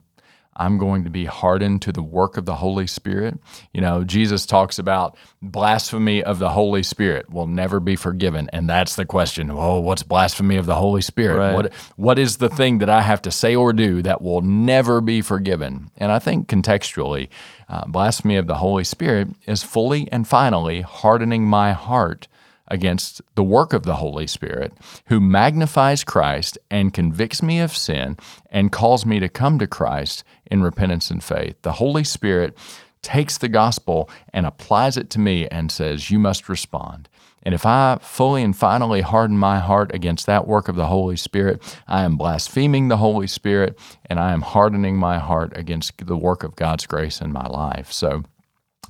I'm 0.59 0.77
going 0.77 1.05
to 1.05 1.09
be 1.09 1.25
hardened 1.25 1.81
to 1.83 1.93
the 1.93 2.03
work 2.03 2.35
of 2.35 2.45
the 2.45 2.55
Holy 2.55 2.85
Spirit. 2.85 3.39
You 3.73 3.79
know, 3.79 4.03
Jesus 4.03 4.45
talks 4.45 4.77
about 4.77 5.17
blasphemy 5.41 6.21
of 6.21 6.37
the 6.37 6.49
Holy 6.49 6.83
Spirit 6.83 7.31
will 7.31 7.47
never 7.47 7.79
be 7.79 7.95
forgiven. 7.95 8.49
And 8.51 8.69
that's 8.69 8.95
the 8.95 9.05
question. 9.05 9.49
Oh, 9.49 9.79
what's 9.79 10.03
blasphemy 10.03 10.57
of 10.57 10.65
the 10.65 10.75
Holy 10.75 11.01
Spirit? 11.01 11.37
Right. 11.37 11.55
What 11.55 11.73
what 11.95 12.19
is 12.19 12.37
the 12.37 12.49
thing 12.49 12.79
that 12.79 12.89
I 12.89 13.01
have 13.01 13.21
to 13.23 13.31
say 13.31 13.55
or 13.55 13.71
do 13.71 14.01
that 14.01 14.21
will 14.21 14.41
never 14.41 14.99
be 14.99 15.21
forgiven? 15.21 15.91
And 15.97 16.11
I 16.11 16.19
think 16.19 16.47
contextually, 16.47 17.29
uh, 17.69 17.85
blasphemy 17.85 18.35
of 18.35 18.47
the 18.47 18.55
Holy 18.55 18.83
Spirit 18.83 19.29
is 19.47 19.63
fully 19.63 20.11
and 20.11 20.27
finally 20.27 20.81
hardening 20.81 21.45
my 21.45 21.71
heart 21.71 22.27
against 22.69 23.21
the 23.35 23.43
work 23.43 23.73
of 23.73 23.83
the 23.83 23.95
Holy 23.95 24.27
Spirit, 24.27 24.73
who 25.07 25.19
magnifies 25.19 26.03
Christ 26.03 26.57
and 26.69 26.93
convicts 26.93 27.41
me 27.41 27.59
of 27.59 27.75
sin 27.75 28.17
and 28.51 28.71
calls 28.71 29.05
me 29.05 29.19
to 29.19 29.29
come 29.29 29.59
to 29.59 29.67
Christ 29.67 30.23
in 30.45 30.63
repentance 30.63 31.09
and 31.09 31.23
faith. 31.23 31.55
The 31.61 31.73
Holy 31.73 32.03
Spirit 32.03 32.57
takes 33.01 33.37
the 33.37 33.49
gospel 33.49 34.09
and 34.33 34.45
applies 34.45 34.97
it 34.97 35.09
to 35.11 35.19
me 35.19 35.47
and 35.47 35.71
says, 35.71 36.11
You 36.11 36.19
must 36.19 36.49
respond. 36.49 37.09
And 37.43 37.55
if 37.55 37.65
I 37.65 37.97
fully 38.01 38.43
and 38.43 38.55
finally 38.55 39.01
harden 39.01 39.37
my 39.37 39.59
heart 39.59 39.93
against 39.93 40.25
that 40.25 40.45
work 40.47 40.67
of 40.67 40.75
the 40.75 40.87
Holy 40.87 41.15
Spirit, 41.15 41.61
I 41.87 42.03
am 42.03 42.17
blaspheming 42.17 42.89
the 42.89 42.97
Holy 42.97 43.27
Spirit 43.27 43.79
and 44.05 44.19
I 44.19 44.33
am 44.33 44.41
hardening 44.41 44.97
my 44.97 45.19
heart 45.19 45.53
against 45.55 46.05
the 46.05 46.17
work 46.17 46.43
of 46.43 46.57
God's 46.57 46.85
grace 46.85 47.21
in 47.21 47.31
my 47.31 47.47
life. 47.47 47.91
So, 47.91 48.23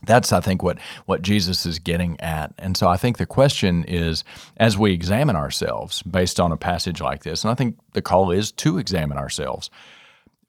That's, 0.05 0.31
I 0.31 0.39
think, 0.39 0.63
what, 0.63 0.77
what 1.05 1.21
Jesus 1.21 1.65
is 1.65 1.79
getting 1.79 2.19
at. 2.19 2.53
And 2.57 2.75
so 2.77 2.87
I 2.87 2.97
think 2.97 3.17
the 3.17 3.25
question 3.25 3.83
is 3.85 4.23
as 4.57 4.77
we 4.77 4.93
examine 4.93 5.35
ourselves 5.35 6.01
based 6.03 6.39
on 6.39 6.51
a 6.51 6.57
passage 6.57 7.01
like 7.01 7.23
this, 7.23 7.43
and 7.43 7.51
I 7.51 7.55
think 7.55 7.77
the 7.93 8.01
call 8.01 8.31
is 8.31 8.51
to 8.53 8.77
examine 8.77 9.17
ourselves, 9.17 9.69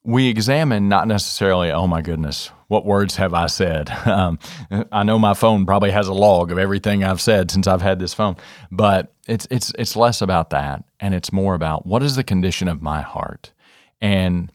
we 0.02 0.28
examine 0.28 0.88
not 0.88 1.07
necessarily, 1.07 1.71
oh 1.71 1.87
my 1.87 2.00
goodness, 2.00 2.50
what 2.69 2.87
words 2.87 3.16
have 3.16 3.35
I 3.35 3.47
said? 3.47 3.90
Um, 4.11 4.38
I 4.90 5.04
know 5.04 5.19
my 5.19 5.35
phone 5.35 5.66
probably 5.66 5.92
has 5.92 6.09
a 6.09 6.12
log 6.12 6.50
of 6.50 6.59
everything 6.59 7.04
I've 7.04 7.21
said 7.21 7.50
since 7.50 7.66
I've 7.66 7.83
had 7.83 8.00
this 8.00 8.12
phone, 8.12 8.37
but 8.73 9.12
it's 9.28 9.47
it's 9.50 9.73
it's 9.78 9.95
less 9.95 10.21
about 10.21 10.50
that, 10.50 10.83
and 10.99 11.14
it's 11.14 11.33
more 11.33 11.54
about 11.54 11.87
what 11.87 12.02
is 12.02 12.16
the 12.16 12.25
condition 12.25 12.66
of 12.66 12.83
my 12.83 13.02
heart. 13.02 13.52
And 14.00 14.50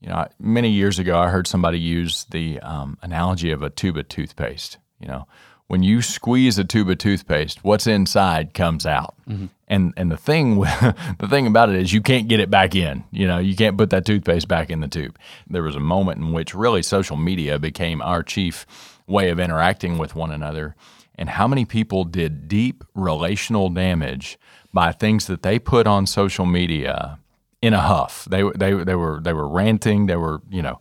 you 0.00 0.08
know, 0.08 0.26
many 0.38 0.70
years 0.70 0.98
ago, 0.98 1.18
I 1.18 1.28
heard 1.28 1.46
somebody 1.46 1.78
use 1.78 2.24
the 2.30 2.60
um, 2.60 2.98
analogy 3.02 3.50
of 3.50 3.62
a 3.62 3.70
tube 3.70 3.96
of 3.96 4.08
toothpaste. 4.08 4.78
You 5.00 5.08
know, 5.08 5.26
when 5.66 5.82
you 5.82 6.02
squeeze 6.02 6.58
a 6.58 6.64
tube 6.64 6.88
of 6.88 6.98
toothpaste, 6.98 7.64
what's 7.64 7.86
inside 7.86 8.54
comes 8.54 8.86
out. 8.86 9.14
Mm-hmm. 9.28 9.46
And 9.68 9.92
and 9.96 10.10
the 10.10 10.16
thing 10.16 10.60
the 11.18 11.26
thing 11.28 11.46
about 11.46 11.68
it 11.68 11.76
is 11.76 11.92
you 11.92 12.00
can't 12.00 12.28
get 12.28 12.40
it 12.40 12.50
back 12.50 12.74
in. 12.74 13.04
You 13.10 13.26
know, 13.26 13.38
you 13.38 13.56
can't 13.56 13.76
put 13.76 13.90
that 13.90 14.06
toothpaste 14.06 14.48
back 14.48 14.70
in 14.70 14.80
the 14.80 14.88
tube. 14.88 15.18
There 15.48 15.62
was 15.62 15.76
a 15.76 15.80
moment 15.80 16.18
in 16.18 16.32
which 16.32 16.54
really 16.54 16.82
social 16.82 17.16
media 17.16 17.58
became 17.58 18.00
our 18.00 18.22
chief 18.22 18.66
way 19.06 19.30
of 19.30 19.40
interacting 19.40 19.98
with 19.98 20.14
one 20.14 20.30
another. 20.30 20.74
And 21.16 21.30
how 21.30 21.48
many 21.48 21.64
people 21.64 22.04
did 22.04 22.46
deep 22.46 22.84
relational 22.94 23.68
damage 23.68 24.38
by 24.72 24.92
things 24.92 25.26
that 25.26 25.42
they 25.42 25.58
put 25.58 25.86
on 25.86 26.06
social 26.06 26.46
media 26.46 27.18
in 27.62 27.74
a 27.74 27.80
huff. 27.80 28.26
They 28.30 28.42
they 28.54 28.72
they 28.72 28.94
were 28.94 29.20
they 29.20 29.32
were 29.32 29.48
ranting, 29.48 30.06
they 30.06 30.16
were, 30.16 30.40
you 30.50 30.62
know, 30.62 30.80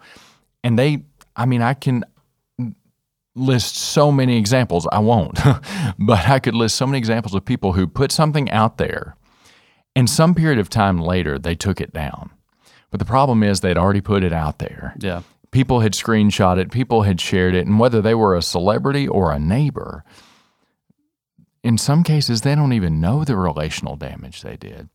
and 0.63 0.77
they 0.77 1.05
I 1.35 1.45
mean, 1.45 1.61
I 1.61 1.73
can 1.73 2.03
list 3.35 3.77
so 3.77 4.11
many 4.11 4.37
examples. 4.37 4.87
I 4.91 4.99
won't, 4.99 5.39
but 5.99 6.27
I 6.27 6.39
could 6.39 6.55
list 6.55 6.75
so 6.75 6.87
many 6.87 6.97
examples 6.97 7.35
of 7.35 7.45
people 7.45 7.73
who 7.73 7.87
put 7.87 8.11
something 8.11 8.49
out 8.49 8.77
there 8.77 9.15
and 9.95 10.09
some 10.09 10.35
period 10.35 10.59
of 10.59 10.69
time 10.69 10.99
later 10.99 11.39
they 11.39 11.55
took 11.55 11.79
it 11.79 11.93
down. 11.93 12.31
But 12.89 12.99
the 12.99 13.05
problem 13.05 13.43
is 13.43 13.59
they'd 13.59 13.77
already 13.77 14.01
put 14.01 14.23
it 14.23 14.31
out 14.31 14.59
there. 14.59 14.95
Yeah. 14.99 15.21
People 15.51 15.79
had 15.79 15.93
screenshot 15.93 16.57
it, 16.57 16.71
people 16.71 17.03
had 17.03 17.19
shared 17.21 17.55
it, 17.55 17.65
and 17.65 17.79
whether 17.79 18.01
they 18.01 18.13
were 18.13 18.35
a 18.35 18.41
celebrity 18.41 19.07
or 19.07 19.31
a 19.31 19.39
neighbor, 19.39 20.03
in 21.63 21.77
some 21.77 22.03
cases 22.03 22.41
they 22.41 22.55
don't 22.55 22.73
even 22.73 22.99
know 22.99 23.23
the 23.23 23.35
relational 23.35 23.95
damage 23.95 24.41
they 24.41 24.55
did. 24.55 24.89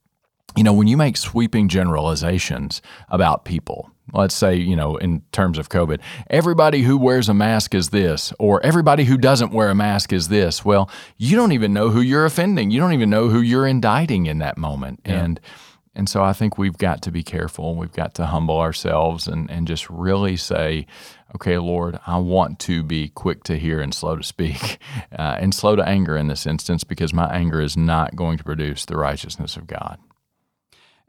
You 0.57 0.65
know, 0.65 0.73
when 0.73 0.87
you 0.87 0.97
make 0.97 1.17
sweeping 1.17 1.69
generalizations 1.69 2.83
about 3.09 3.45
people, 3.45 3.91
let's 4.13 4.35
say, 4.35 4.55
you 4.57 4.77
know, 4.77 4.97
in 4.97 5.23
terms 5.33 5.59
of 5.59 5.69
COVID, 5.69 6.01
everybody 6.29 6.83
who 6.83 6.99
wears 6.99 7.29
a 7.29 7.35
mask 7.35 7.75
is 7.75 7.91
this, 7.91 8.33
or 8.39 8.65
everybody 8.65 9.05
who 9.05 9.17
doesn't 9.17 9.53
wear 9.53 9.71
a 9.71 9.75
mask 9.75 10.13
is 10.13 10.29
this. 10.29 10.65
Well, 10.65 10.91
you 11.17 11.37
don't 11.37 11.53
even 11.53 11.73
know 11.73 11.91
who 11.91 12.01
you're 12.01 12.27
offending. 12.27 12.71
You 12.71 12.81
don't 12.81 12.93
even 12.93 13.11
know 13.11 13.29
who 13.29 13.41
you're 13.41 13.67
indicting 13.67 14.27
in 14.27 14.39
that 14.39 14.59
moment. 14.59 15.01
Yeah. 15.07 15.25
And 15.25 15.41
and 15.95 16.09
so 16.09 16.23
I 16.23 16.33
think 16.33 16.57
we've 16.57 16.79
got 16.79 17.03
to 17.03 17.11
be 17.11 17.23
careful. 17.23 17.77
We've 17.77 17.93
got 17.93 18.15
to 18.15 18.27
humble 18.27 18.59
ourselves 18.59 19.27
and, 19.29 19.51
and 19.51 19.67
just 19.67 19.91
really 19.91 20.39
say, 20.39 20.87
okay, 21.35 21.59
Lord, 21.59 21.99
I 22.07 22.17
want 22.17 22.59
to 22.61 22.83
be 22.83 23.11
quick 23.11 23.45
to 23.45 23.59
hear 23.59 23.81
and 23.81 23.93
slow 23.93 24.17
to 24.17 24.23
speak 24.23 24.79
uh, 25.19 25.37
and 25.39 25.55
slow 25.55 25.77
to 25.77 25.87
anger 25.87 26.17
in 26.17 26.29
this 26.29 26.47
instance 26.47 26.83
because 26.83 27.13
my 27.13 27.31
anger 27.31 27.61
is 27.61 27.77
not 27.77 28.17
going 28.17 28.39
to 28.39 28.45
produce 28.45 28.87
the 28.87 28.97
righteousness 28.97 29.57
of 29.57 29.67
God. 29.67 29.99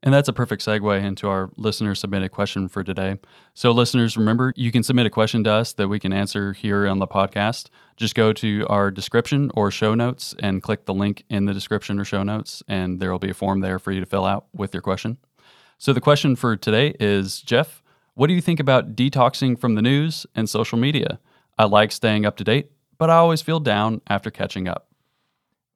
And 0.06 0.14
that's 0.14 0.28
a 0.28 0.34
perfect 0.34 0.66
segue 0.66 1.02
into 1.02 1.30
our 1.30 1.50
listener 1.56 1.96
submitted 1.96 2.30
question 2.30 2.68
for 2.68 2.84
today. 2.84 3.20
So, 3.54 3.72
listeners, 3.72 4.18
remember 4.18 4.54
you 4.58 4.70
can 4.70 4.84
submit 4.84 5.06
a 5.06 5.10
question 5.10 5.46
to 5.46 5.52
us 5.52 5.72
that 5.74 5.88
we 5.88 5.98
can 5.98 6.12
answer 6.12 6.52
here 6.52 6.86
on 6.88 7.00
the 7.00 7.08
podcast. 7.08 7.70
Just 7.96 8.14
go 8.14 8.34
to 8.34 8.68
our 8.68 8.92
description 8.92 9.50
or 9.56 9.72
show 9.72 9.96
notes 9.96 10.36
and 10.40 10.62
click 10.62 10.86
the 10.86 10.94
link 10.94 11.24
in 11.30 11.46
the 11.46 11.54
description 11.54 12.00
or 12.00 12.04
show 12.04 12.22
notes, 12.22 12.62
and 12.68 13.00
there 13.00 13.14
will 13.14 13.20
be 13.20 13.30
a 13.30 13.34
form 13.34 13.62
there 13.62 13.80
for 13.80 13.94
you 13.94 14.02
to 14.02 14.06
fill 14.06 14.26
out 14.26 14.48
with 14.54 14.74
your 14.74 14.82
question. 14.82 15.18
So, 15.78 15.94
the 15.94 16.02
question 16.02 16.36
for 16.36 16.58
today 16.58 16.96
is 17.00 17.40
Jeff, 17.40 17.82
what 18.14 18.28
do 18.28 18.34
you 18.34 18.42
think 18.42 18.60
about 18.60 18.98
detoxing 18.98 19.58
from 19.58 19.76
the 19.76 19.82
news 19.82 20.26
and 20.36 20.50
social 20.50 20.78
media? 20.78 21.20
I 21.58 21.64
like 21.64 21.94
staying 21.94 22.26
up 22.26 22.36
to 22.38 22.44
date, 22.44 22.72
but 22.98 23.10
I 23.10 23.16
always 23.16 23.42
feel 23.42 23.62
down 23.62 24.02
after 24.08 24.30
catching 24.30 24.68
up. 24.68 24.90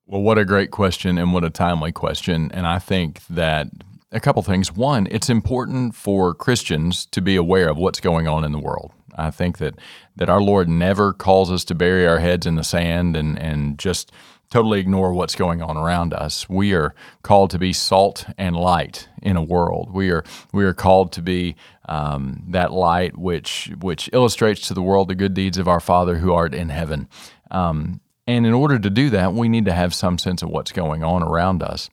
Well, 0.05 0.21
what 0.21 0.37
a 0.37 0.43
great 0.43 0.71
question 0.71 1.17
and 1.17 1.33
what 1.33 1.45
a 1.45 1.49
timely 1.49 1.93
question. 1.93 2.51
And 2.53 2.67
I 2.67 2.79
think 2.79 3.25
that 3.27 3.67
a 4.11 4.19
couple 4.19 4.41
things. 4.41 4.73
One, 4.73 5.07
it's 5.11 5.29
important 5.29 5.95
for 5.95 6.33
Christians 6.33 7.05
to 7.07 7.21
be 7.21 7.35
aware 7.35 7.69
of 7.69 7.77
what's 7.77 7.99
going 7.99 8.27
on 8.27 8.43
in 8.43 8.51
the 8.51 8.59
world. 8.59 8.91
I 9.15 9.31
think 9.31 9.57
that 9.57 9.75
that 10.15 10.29
our 10.29 10.41
Lord 10.41 10.69
never 10.69 11.13
calls 11.13 11.51
us 11.51 11.65
to 11.65 11.75
bury 11.75 12.07
our 12.07 12.19
heads 12.19 12.45
in 12.45 12.55
the 12.55 12.63
sand 12.63 13.15
and 13.15 13.37
and 13.37 13.77
just 13.77 14.11
totally 14.49 14.79
ignore 14.79 15.13
what's 15.13 15.35
going 15.35 15.61
on 15.61 15.75
around 15.75 16.13
us. 16.13 16.47
We 16.47 16.73
are 16.73 16.95
called 17.21 17.49
to 17.51 17.59
be 17.59 17.73
salt 17.73 18.25
and 18.37 18.55
light 18.55 19.09
in 19.21 19.35
a 19.35 19.43
world. 19.43 19.91
We 19.91 20.11
are 20.11 20.23
we 20.53 20.63
are 20.65 20.73
called 20.73 21.11
to 21.13 21.21
be 21.21 21.55
um, 21.89 22.43
that 22.49 22.71
light 22.71 23.17
which 23.17 23.71
which 23.79 24.09
illustrates 24.13 24.67
to 24.67 24.73
the 24.73 24.81
world 24.81 25.09
the 25.09 25.15
good 25.15 25.33
deeds 25.33 25.57
of 25.57 25.67
our 25.67 25.79
Father 25.79 26.17
who 26.17 26.31
art 26.31 26.53
in 26.53 26.69
heaven. 26.69 27.09
Um, 27.51 28.01
and 28.25 28.45
in 28.45 28.53
order 28.53 28.77
to 28.77 28.89
do 28.89 29.09
that, 29.11 29.33
we 29.33 29.47
need 29.47 29.65
to 29.65 29.73
have 29.73 29.93
some 29.93 30.17
sense 30.17 30.41
of 30.41 30.49
what's 30.49 30.71
going 30.71 31.03
on 31.03 31.23
around 31.23 31.63
us. 31.63 31.89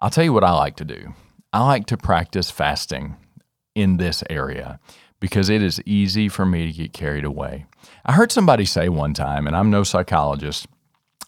I'll 0.00 0.10
tell 0.10 0.24
you 0.24 0.32
what 0.32 0.44
I 0.44 0.52
like 0.52 0.76
to 0.76 0.84
do. 0.84 1.14
I 1.52 1.64
like 1.64 1.86
to 1.86 1.96
practice 1.96 2.50
fasting 2.50 3.16
in 3.74 3.96
this 3.96 4.22
area 4.28 4.80
because 5.20 5.48
it 5.48 5.62
is 5.62 5.80
easy 5.86 6.28
for 6.28 6.44
me 6.44 6.66
to 6.66 6.72
get 6.72 6.92
carried 6.92 7.24
away. 7.24 7.66
I 8.04 8.12
heard 8.12 8.32
somebody 8.32 8.64
say 8.64 8.88
one 8.88 9.14
time, 9.14 9.46
and 9.46 9.56
I'm 9.56 9.70
no 9.70 9.82
psychologist, 9.82 10.66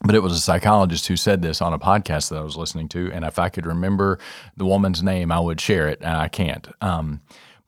but 0.05 0.15
it 0.15 0.23
was 0.23 0.33
a 0.33 0.41
psychologist 0.41 1.07
who 1.07 1.17
said 1.17 1.43
this 1.43 1.63
on 1.63 1.73
a 1.73 1.79
podcast 1.79 2.31
that 2.31 2.39
I 2.39 2.43
was 2.43 2.57
listening 2.57 2.89
to. 2.91 3.11
And 3.13 3.25
if 3.25 3.39
I 3.39 3.49
could 3.49 3.67
remember 3.67 4.19
the 4.57 4.67
woman's 4.67 5.03
name, 5.03 5.33
I 5.33 5.41
would 5.41 5.61
share 5.61 5.89
it, 5.89 6.01
and 6.01 6.17
I 6.17 6.29
can't. 6.29 6.69
Um, 6.81 7.21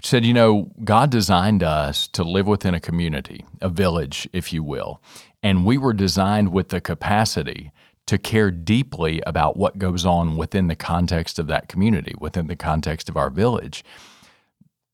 said, 0.02 0.24
You 0.24 0.34
know, 0.34 0.70
God 0.84 1.10
designed 1.10 1.62
us 1.62 2.08
to 2.08 2.24
live 2.24 2.46
within 2.46 2.74
a 2.74 2.80
community, 2.80 3.44
a 3.60 3.68
village, 3.68 4.28
if 4.32 4.52
you 4.52 4.62
will. 4.62 5.02
And 5.42 5.64
we 5.64 5.78
were 5.78 5.92
designed 5.92 6.52
with 6.52 6.68
the 6.68 6.80
capacity 6.80 7.72
to 8.10 8.18
care 8.18 8.50
deeply 8.50 9.22
about 9.24 9.56
what 9.56 9.78
goes 9.78 10.04
on 10.04 10.36
within 10.36 10.66
the 10.66 10.74
context 10.74 11.38
of 11.38 11.46
that 11.46 11.68
community, 11.68 12.12
within 12.18 12.48
the 12.48 12.56
context 12.56 13.08
of 13.08 13.16
our 13.16 13.30
village. 13.30 13.84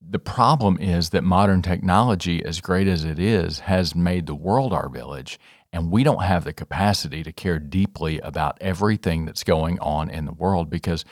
The 0.06 0.18
problem 0.18 0.76
is 0.78 1.08
that 1.10 1.24
modern 1.24 1.62
technology, 1.62 2.44
as 2.44 2.60
great 2.60 2.86
as 2.86 3.06
it 3.06 3.18
is, 3.18 3.60
has 3.60 3.94
made 3.94 4.26
the 4.26 4.34
world 4.34 4.74
our 4.74 4.90
village, 4.90 5.40
and 5.72 5.90
we 5.90 6.04
don't 6.04 6.24
have 6.24 6.44
the 6.44 6.52
capacity 6.52 7.22
to 7.22 7.32
care 7.32 7.58
deeply 7.58 8.20
about 8.20 8.58
everything 8.60 9.24
that's 9.24 9.44
going 9.44 9.78
on 9.78 10.10
in 10.10 10.26
the 10.26 10.34
world 10.34 10.68
because 10.68 11.02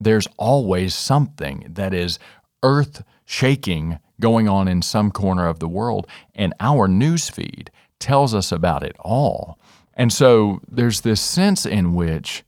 there's 0.00 0.26
always 0.36 0.92
something 0.92 1.68
that 1.70 1.94
is 1.94 2.18
earth 2.64 3.04
shaking 3.24 4.00
going 4.18 4.48
on 4.48 4.66
in 4.66 4.82
some 4.82 5.12
corner 5.12 5.46
of 5.46 5.60
the 5.60 5.68
world, 5.68 6.08
and 6.34 6.52
our 6.58 6.88
newsfeed 6.88 7.68
tells 8.00 8.34
us 8.34 8.50
about 8.50 8.82
it 8.82 8.96
all. 8.98 9.56
And 9.96 10.12
so 10.12 10.60
there's 10.68 11.02
this 11.02 11.20
sense 11.20 11.64
in 11.64 11.94
which 11.94 12.44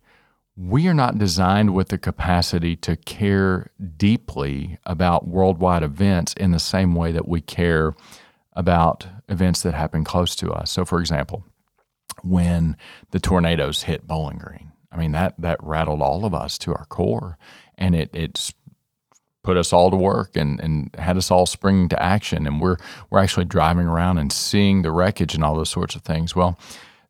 we 0.57 0.89
are 0.89 0.95
not 0.95 1.19
designed 1.19 1.75
with 1.75 1.89
the 1.89 1.99
capacity 1.99 2.77
to 2.77 2.97
care 2.97 3.71
deeply 3.97 4.79
about 4.85 5.29
worldwide 5.29 5.83
events 5.83 6.33
in 6.35 6.51
the 6.51 6.59
same 6.59 6.95
way 6.95 7.13
that 7.13 7.29
we 7.29 7.41
care 7.41 7.95
about 8.55 9.07
events 9.29 9.63
that 9.63 9.75
happen 9.75 10.03
close 10.03 10.35
to 10.37 10.51
us. 10.51 10.71
So, 10.71 10.85
for 10.85 10.99
example, 10.99 11.45
when 12.23 12.77
the 13.11 13.21
tornadoes 13.21 13.83
hit 13.83 14.07
Bowling 14.07 14.39
Green, 14.39 14.73
I 14.91 14.97
mean 14.97 15.13
that 15.13 15.35
that 15.39 15.63
rattled 15.63 16.01
all 16.01 16.25
of 16.25 16.33
us 16.33 16.57
to 16.59 16.75
our 16.75 16.87
core, 16.87 17.37
and 17.77 17.95
it 17.95 18.09
it's 18.15 18.55
put 19.43 19.59
us 19.59 19.73
all 19.73 19.91
to 19.91 19.97
work 19.97 20.37
and, 20.37 20.59
and 20.61 20.91
had 20.99 21.17
us 21.17 21.31
all 21.31 21.47
springing 21.47 21.89
to 21.91 22.03
action. 22.03 22.47
And 22.47 22.61
we're 22.61 22.79
we're 23.11 23.19
actually 23.19 23.45
driving 23.45 23.87
around 23.87 24.17
and 24.17 24.33
seeing 24.33 24.81
the 24.81 24.91
wreckage 24.91 25.35
and 25.35 25.45
all 25.45 25.55
those 25.55 25.69
sorts 25.69 25.95
of 25.95 26.03
things. 26.03 26.35
Well, 26.35 26.59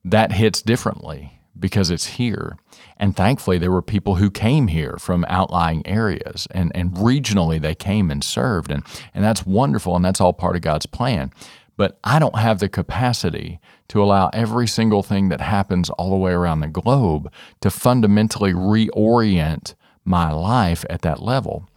that 0.06 0.32
hits 0.32 0.62
differently 0.62 1.40
because 1.58 1.90
it's 1.90 2.06
here. 2.06 2.56
And 2.96 3.16
thankfully, 3.16 3.58
there 3.58 3.72
were 3.72 3.82
people 3.82 4.16
who 4.16 4.30
came 4.30 4.68
here 4.68 4.96
from 4.98 5.26
outlying 5.28 5.84
areas 5.86 6.46
and, 6.52 6.70
and 6.74 6.92
regionally 6.92 7.60
they 7.60 7.74
came 7.74 8.10
and 8.10 8.22
served. 8.22 8.70
And, 8.70 8.84
and 9.14 9.24
that's 9.24 9.44
wonderful 9.44 9.96
and 9.96 10.04
that's 10.04 10.20
all 10.20 10.32
part 10.32 10.54
of 10.54 10.62
God's 10.62 10.86
plan. 10.86 11.32
But 11.76 11.98
I 12.04 12.20
don't 12.20 12.38
have 12.38 12.60
the 12.60 12.68
capacity 12.68 13.58
to 13.88 14.02
allow 14.02 14.30
every 14.32 14.68
single 14.68 15.02
thing 15.02 15.28
that 15.30 15.40
happens 15.40 15.90
all 15.90 16.10
the 16.10 16.16
way 16.16 16.32
around 16.32 16.60
the 16.60 16.68
globe 16.68 17.30
to 17.60 17.70
fundamentally 17.70 18.52
reorient 18.52 19.74
my 20.04 20.30
life 20.30 20.84
at 20.88 21.02
that 21.02 21.20
level. 21.20 21.68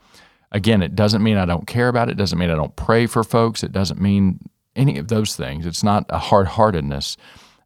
Again, 0.52 0.84
it 0.84 0.96
doesn't 0.96 1.24
mean 1.24 1.38
I 1.38 1.46
don't 1.46 1.68
care 1.68 1.90
about 1.90 2.10
it. 2.10 2.14
It 2.14 2.18
doesn't 2.18 2.40
mean 2.40 2.52
I 2.52 2.56
don't 2.56 2.76
pray 2.76 3.08
for 3.08 3.24
folks. 3.24 3.64
It 3.64 3.72
doesn't 3.72 4.00
mean 4.00 4.40
any 4.76 4.98
of 5.00 5.08
those 5.08 5.36
things. 5.36 5.66
It's 5.66 5.84
not 5.84 6.06
a 6.10 6.20
hard 6.20 6.48
heartedness 6.48 7.18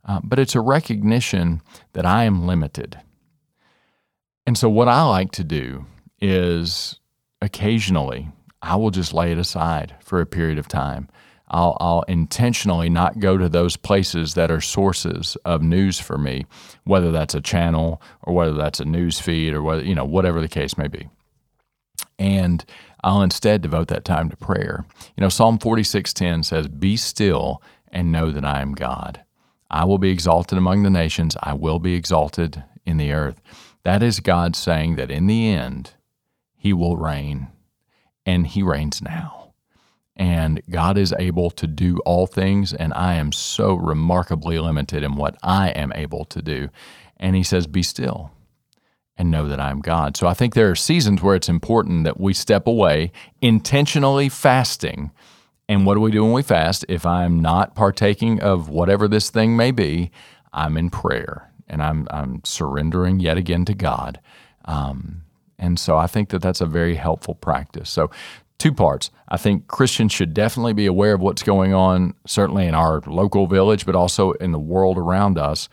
uh, 0.06 0.20
but 0.24 0.40
it's 0.40 0.56
a 0.56 0.62
recognition 0.62 1.62
that 1.94 2.06
I 2.06 2.24
am 2.24 2.46
limited. 2.46 3.00
And 4.46 4.58
so, 4.58 4.70
what 4.70 4.88
I 4.88 5.04
like 5.04 5.32
to 5.34 5.44
do 5.44 5.86
is 6.20 7.00
occasionally 7.42 8.30
I 8.62 8.76
will 8.76 8.92
just 8.92 9.14
lay 9.14 9.32
it 9.32 9.38
aside 9.38 9.96
for 10.02 10.22
a 10.22 10.26
period 10.26 10.58
of 10.58 10.68
time. 10.68 11.10
I'll, 11.50 11.78
I'll 11.80 12.02
intentionally 12.04 12.90
not 12.90 13.20
go 13.20 13.38
to 13.38 13.48
those 13.48 13.76
places 13.76 14.34
that 14.34 14.50
are 14.50 14.62
sources 14.62 15.38
of 15.46 15.62
news 15.62 16.00
for 16.00 16.18
me, 16.18 16.46
whether 16.84 17.12
that's 17.12 17.36
a 17.36 17.42
channel 17.42 18.02
or 18.24 18.34
whether 18.34 18.54
that's 18.54 18.80
a 18.80 18.86
news 18.86 19.20
feed 19.20 19.54
or 19.54 19.62
whether, 19.62 19.84
you 19.84 19.94
know, 19.94 20.06
whatever 20.06 20.42
the 20.42 20.48
case 20.48 20.78
may 20.78 20.88
be. 20.88 21.10
And 22.18 22.66
I'll 23.04 23.22
instead 23.22 23.62
devote 23.62 23.90
that 23.90 24.06
time 24.06 24.30
to 24.30 24.38
prayer. 24.38 24.86
You 25.16 25.22
know, 25.22 25.30
Psalm 25.30 25.60
46:10 25.60 26.44
says, 26.44 26.68
"Be 26.68 26.96
still 26.96 27.62
and 27.94 28.12
know 28.12 28.32
that 28.32 28.44
I 28.44 28.62
am 28.62 28.74
God. 28.74 29.23
I 29.74 29.84
will 29.84 29.98
be 29.98 30.12
exalted 30.12 30.58
among 30.58 30.84
the 30.84 30.90
nations, 30.90 31.36
I 31.44 31.54
will 31.54 31.80
be 31.80 31.96
exalted 31.96 32.64
in 32.86 32.96
the 32.96 33.12
earth." 33.12 33.42
That 33.84 34.02
is 34.02 34.22
God 34.22 34.56
saying 34.56 34.96
that 34.96 35.12
in 35.12 35.28
the 35.28 35.50
end, 35.50 35.96
he 36.56 36.72
will 36.72 36.96
reign, 36.96 37.48
and 38.26 38.48
he 38.48 38.64
reigns 38.64 39.02
now 39.02 39.44
and 40.16 40.62
God 40.70 40.98
is 40.98 41.14
able 41.18 41.50
to 41.52 41.68
do 41.68 41.98
all 42.06 42.28
things, 42.28 42.74
and 42.74 42.94
I 42.94 43.16
am 43.16 43.32
so 43.32 43.74
remarkably 43.74 44.60
limited 44.60 45.04
in 45.04 45.16
what 45.16 45.36
I 45.42 45.70
am 45.70 45.92
able 45.94 46.26
to 46.26 46.42
do. 46.42 46.70
And 47.18 47.36
He 47.36 47.44
says, 47.44 47.68
Be 47.68 47.84
still 47.84 48.32
and 49.18 49.30
know 49.30 49.48
that 49.48 49.60
I 49.60 49.70
am 49.70 49.82
God. 49.82 50.18
So 50.18 50.28
I 50.28 50.34
think 50.34 50.54
there 50.54 50.70
are 50.72 50.76
seasons 50.76 51.22
where 51.22 51.36
it's 51.36 51.50
important 51.50 52.04
that 52.04 52.20
we 52.20 52.34
step 52.34 52.68
away, 52.68 53.12
intentionally 53.42 54.30
fasting. 54.30 55.12
And 55.70 55.86
what 55.86 55.96
do 55.96 56.02
we 56.02 56.12
do 56.12 56.24
when 56.24 56.34
we 56.34 56.44
fast? 56.44 56.86
If 56.90 57.06
I'm 57.06 57.40
not 57.42 57.76
partaking 57.76 58.42
of 58.42 58.70
whatever 58.70 59.08
this 59.08 59.30
thing 59.30 59.56
may 59.56 59.72
be, 59.72 60.12
I'm 60.52 60.78
in 60.78 60.90
prayer 60.90 61.52
and 61.68 61.82
I'm, 61.82 62.08
I'm 62.12 62.42
surrendering 62.44 63.20
yet 63.20 63.38
again 63.38 63.66
to 63.66 63.74
God. 63.74 64.20
Um, 64.66 65.24
and 65.58 65.80
so 65.80 65.98
I 65.98 66.08
think 66.08 66.30
that 66.30 66.42
that's 66.42 66.62
a 66.62 66.66
very 66.66 66.96
helpful 66.96 67.36
practice. 67.36 67.90
So 67.90 68.12
two 68.58 68.74
parts. 68.74 69.10
I 69.30 69.38
think 69.38 69.68
Christians 69.68 70.12
should 70.12 70.34
definitely 70.34 70.74
be 70.74 70.86
aware 70.86 71.14
of 71.14 71.22
what's 71.22 71.44
going 71.44 71.74
on, 71.74 72.14
certainly 72.26 72.68
in 72.68 72.76
our 72.76 73.02
local 73.08 73.48
village, 73.48 73.86
but 73.86 73.96
also 73.96 74.32
in 74.34 74.52
the 74.52 74.60
world 74.60 74.98
around 74.98 75.38
us. 75.38 75.70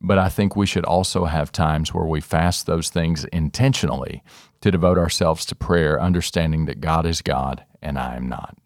But 0.00 0.18
I 0.18 0.28
think 0.28 0.54
we 0.54 0.66
should 0.66 0.84
also 0.84 1.24
have 1.24 1.50
times 1.50 1.92
where 1.92 2.06
we 2.06 2.20
fast 2.20 2.66
those 2.66 2.90
things 2.90 3.24
intentionally 3.26 4.22
to 4.60 4.70
devote 4.70 4.98
ourselves 4.98 5.44
to 5.46 5.54
prayer, 5.54 6.00
understanding 6.00 6.66
that 6.66 6.80
God 6.80 7.06
is 7.06 7.22
God 7.22 7.64
and 7.82 7.98
I 7.98 8.16
am 8.16 8.28
not. 8.28 8.56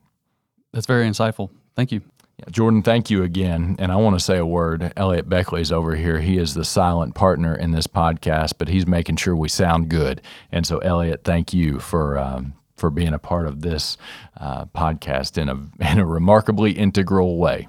That's 0.73 0.87
very 0.87 1.07
insightful. 1.07 1.51
Thank 1.77 1.93
you. 1.93 2.03
Jordan, 2.51 2.83
thank 2.83 3.11
you 3.11 3.23
again. 3.23 3.77
And 3.79 3.93
I 3.93 3.97
want 3.97 4.19
to 4.19 4.25
say 4.25 4.39
a 4.39 4.47
word. 4.47 4.93
Elliot 4.97 5.29
Beckley's 5.29 5.71
over 5.71 5.95
here. 5.95 6.19
He 6.19 6.39
is 6.39 6.55
the 6.55 6.65
silent 6.65 7.15
partner 7.15 7.55
in 7.55 7.71
this 7.71 7.87
podcast, 7.87 8.55
but 8.59 8.69
he's 8.69 8.87
making 8.87 9.17
sure 9.17 9.37
we 9.37 9.49
sound 9.49 9.89
good. 9.89 10.21
And 10.51 10.67
so, 10.67 10.79
Elliot, 10.79 11.23
thank 11.25 11.53
you 11.53 11.79
for 11.79 12.19
um, 12.19 12.55
for 12.77 12.91
being 12.91 13.15
a 13.15 13.19
part 13.19 13.47
of 13.47 13.63
this 13.63 13.97
uh, 14.39 14.65
podcast 14.67 15.39
in 15.39 15.49
a, 15.49 15.55
in 15.93 15.99
a 16.01 16.07
remarkably 16.07 16.73
integral 16.73 17.39
way. 17.39 17.69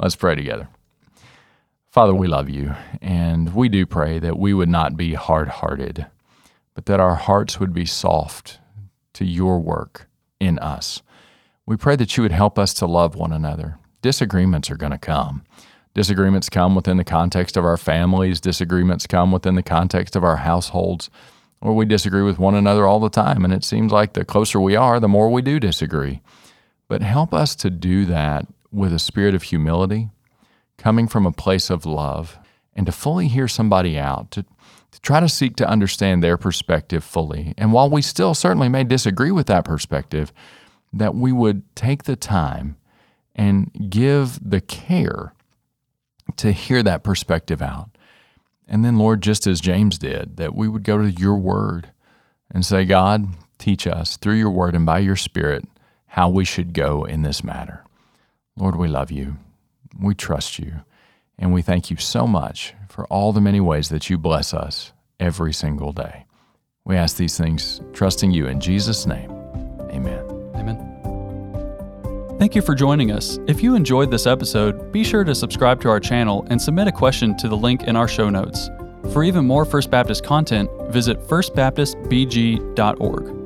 Let's 0.00 0.16
pray 0.16 0.34
together. 0.34 0.68
Father, 1.90 2.14
we 2.14 2.26
love 2.26 2.50
you, 2.50 2.74
and 3.00 3.54
we 3.54 3.68
do 3.68 3.86
pray 3.86 4.18
that 4.18 4.38
we 4.38 4.52
would 4.52 4.68
not 4.68 4.96
be 4.96 5.14
hard 5.14 5.48
hearted, 5.48 6.06
but 6.74 6.86
that 6.86 7.00
our 7.00 7.14
hearts 7.14 7.58
would 7.58 7.72
be 7.72 7.86
soft 7.86 8.58
to 9.14 9.24
your 9.24 9.58
work 9.58 10.08
in 10.38 10.58
us. 10.58 11.02
We 11.68 11.76
pray 11.76 11.96
that 11.96 12.16
you 12.16 12.22
would 12.22 12.32
help 12.32 12.58
us 12.58 12.72
to 12.74 12.86
love 12.86 13.14
one 13.14 13.32
another. 13.32 13.78
Disagreements 14.00 14.70
are 14.70 14.76
going 14.76 14.92
to 14.92 14.98
come. 14.98 15.44
Disagreements 15.92 16.48
come 16.48 16.74
within 16.74 16.96
the 16.96 17.04
context 17.04 17.58
of 17.58 17.64
our 17.64 17.76
families, 17.76 18.40
disagreements 18.40 19.06
come 19.06 19.32
within 19.32 19.54
the 19.54 19.62
context 19.62 20.16
of 20.16 20.24
our 20.24 20.38
households 20.38 21.10
or 21.60 21.74
we 21.74 21.84
disagree 21.84 22.22
with 22.22 22.38
one 22.38 22.54
another 22.54 22.86
all 22.86 23.00
the 23.00 23.10
time. 23.10 23.44
And 23.44 23.52
it 23.52 23.64
seems 23.64 23.92
like 23.92 24.14
the 24.14 24.24
closer 24.24 24.58
we 24.58 24.76
are, 24.76 24.98
the 24.98 25.08
more 25.08 25.28
we 25.28 25.42
do 25.42 25.60
disagree. 25.60 26.22
But 26.88 27.02
help 27.02 27.34
us 27.34 27.54
to 27.56 27.68
do 27.68 28.06
that 28.06 28.46
with 28.70 28.92
a 28.92 28.98
spirit 28.98 29.34
of 29.34 29.42
humility, 29.44 30.08
coming 30.78 31.06
from 31.06 31.26
a 31.26 31.32
place 31.32 31.68
of 31.68 31.84
love, 31.84 32.38
and 32.74 32.86
to 32.86 32.92
fully 32.92 33.28
hear 33.28 33.48
somebody 33.48 33.98
out, 33.98 34.30
to, 34.30 34.44
to 34.92 35.00
try 35.00 35.20
to 35.20 35.28
seek 35.28 35.56
to 35.56 35.68
understand 35.68 36.22
their 36.22 36.36
perspective 36.36 37.02
fully. 37.04 37.52
And 37.58 37.72
while 37.72 37.90
we 37.90 38.00
still 38.00 38.34
certainly 38.34 38.68
may 38.68 38.84
disagree 38.84 39.32
with 39.32 39.48
that 39.48 39.64
perspective, 39.64 40.32
that 40.92 41.14
we 41.14 41.32
would 41.32 41.62
take 41.74 42.04
the 42.04 42.16
time 42.16 42.76
and 43.34 43.70
give 43.90 44.38
the 44.42 44.60
care 44.60 45.32
to 46.36 46.52
hear 46.52 46.82
that 46.82 47.02
perspective 47.02 47.62
out 47.62 47.90
and 48.68 48.84
then, 48.84 48.98
Lord, 48.98 49.22
just 49.22 49.46
as 49.46 49.60
James 49.60 49.98
did, 49.98 50.36
that 50.36 50.54
we 50.54 50.68
would 50.68 50.84
go 50.84 50.98
to 50.98 51.10
your 51.10 51.36
word 51.36 51.90
and 52.50 52.64
say, 52.64 52.84
God, 52.84 53.28
teach 53.58 53.86
us 53.86 54.16
through 54.18 54.34
your 54.34 54.50
word 54.50 54.74
and 54.74 54.84
by 54.84 54.98
your 54.98 55.16
spirit 55.16 55.64
how 56.08 56.28
we 56.28 56.44
should 56.44 56.74
go 56.74 57.04
in 57.04 57.22
this 57.22 57.42
matter. 57.42 57.82
Lord, 58.56 58.76
we 58.76 58.88
love 58.88 59.10
you. 59.10 59.38
We 59.98 60.14
trust 60.14 60.58
you. 60.58 60.80
And 61.38 61.52
we 61.52 61.62
thank 61.62 61.90
you 61.90 61.96
so 61.96 62.26
much 62.26 62.74
for 62.88 63.06
all 63.06 63.32
the 63.32 63.40
many 63.40 63.60
ways 63.60 63.88
that 63.88 64.10
you 64.10 64.18
bless 64.18 64.52
us 64.52 64.92
every 65.18 65.52
single 65.52 65.92
day. 65.92 66.26
We 66.84 66.96
ask 66.96 67.16
these 67.16 67.38
things 67.38 67.80
trusting 67.92 68.32
you 68.32 68.46
in 68.46 68.60
Jesus' 68.60 69.06
name. 69.06 69.30
Amen. 69.90 70.27
Thank 72.38 72.54
you 72.54 72.62
for 72.62 72.76
joining 72.76 73.10
us. 73.10 73.40
If 73.48 73.64
you 73.64 73.74
enjoyed 73.74 74.12
this 74.12 74.26
episode, 74.26 74.92
be 74.92 75.02
sure 75.02 75.24
to 75.24 75.34
subscribe 75.34 75.80
to 75.80 75.88
our 75.88 75.98
channel 75.98 76.46
and 76.50 76.62
submit 76.62 76.86
a 76.86 76.92
question 76.92 77.36
to 77.38 77.48
the 77.48 77.56
link 77.56 77.82
in 77.82 77.96
our 77.96 78.06
show 78.06 78.30
notes. 78.30 78.70
For 79.12 79.24
even 79.24 79.44
more 79.44 79.64
First 79.64 79.90
Baptist 79.90 80.24
content, 80.24 80.70
visit 80.88 81.20
firstbaptistbg.org. 81.20 83.37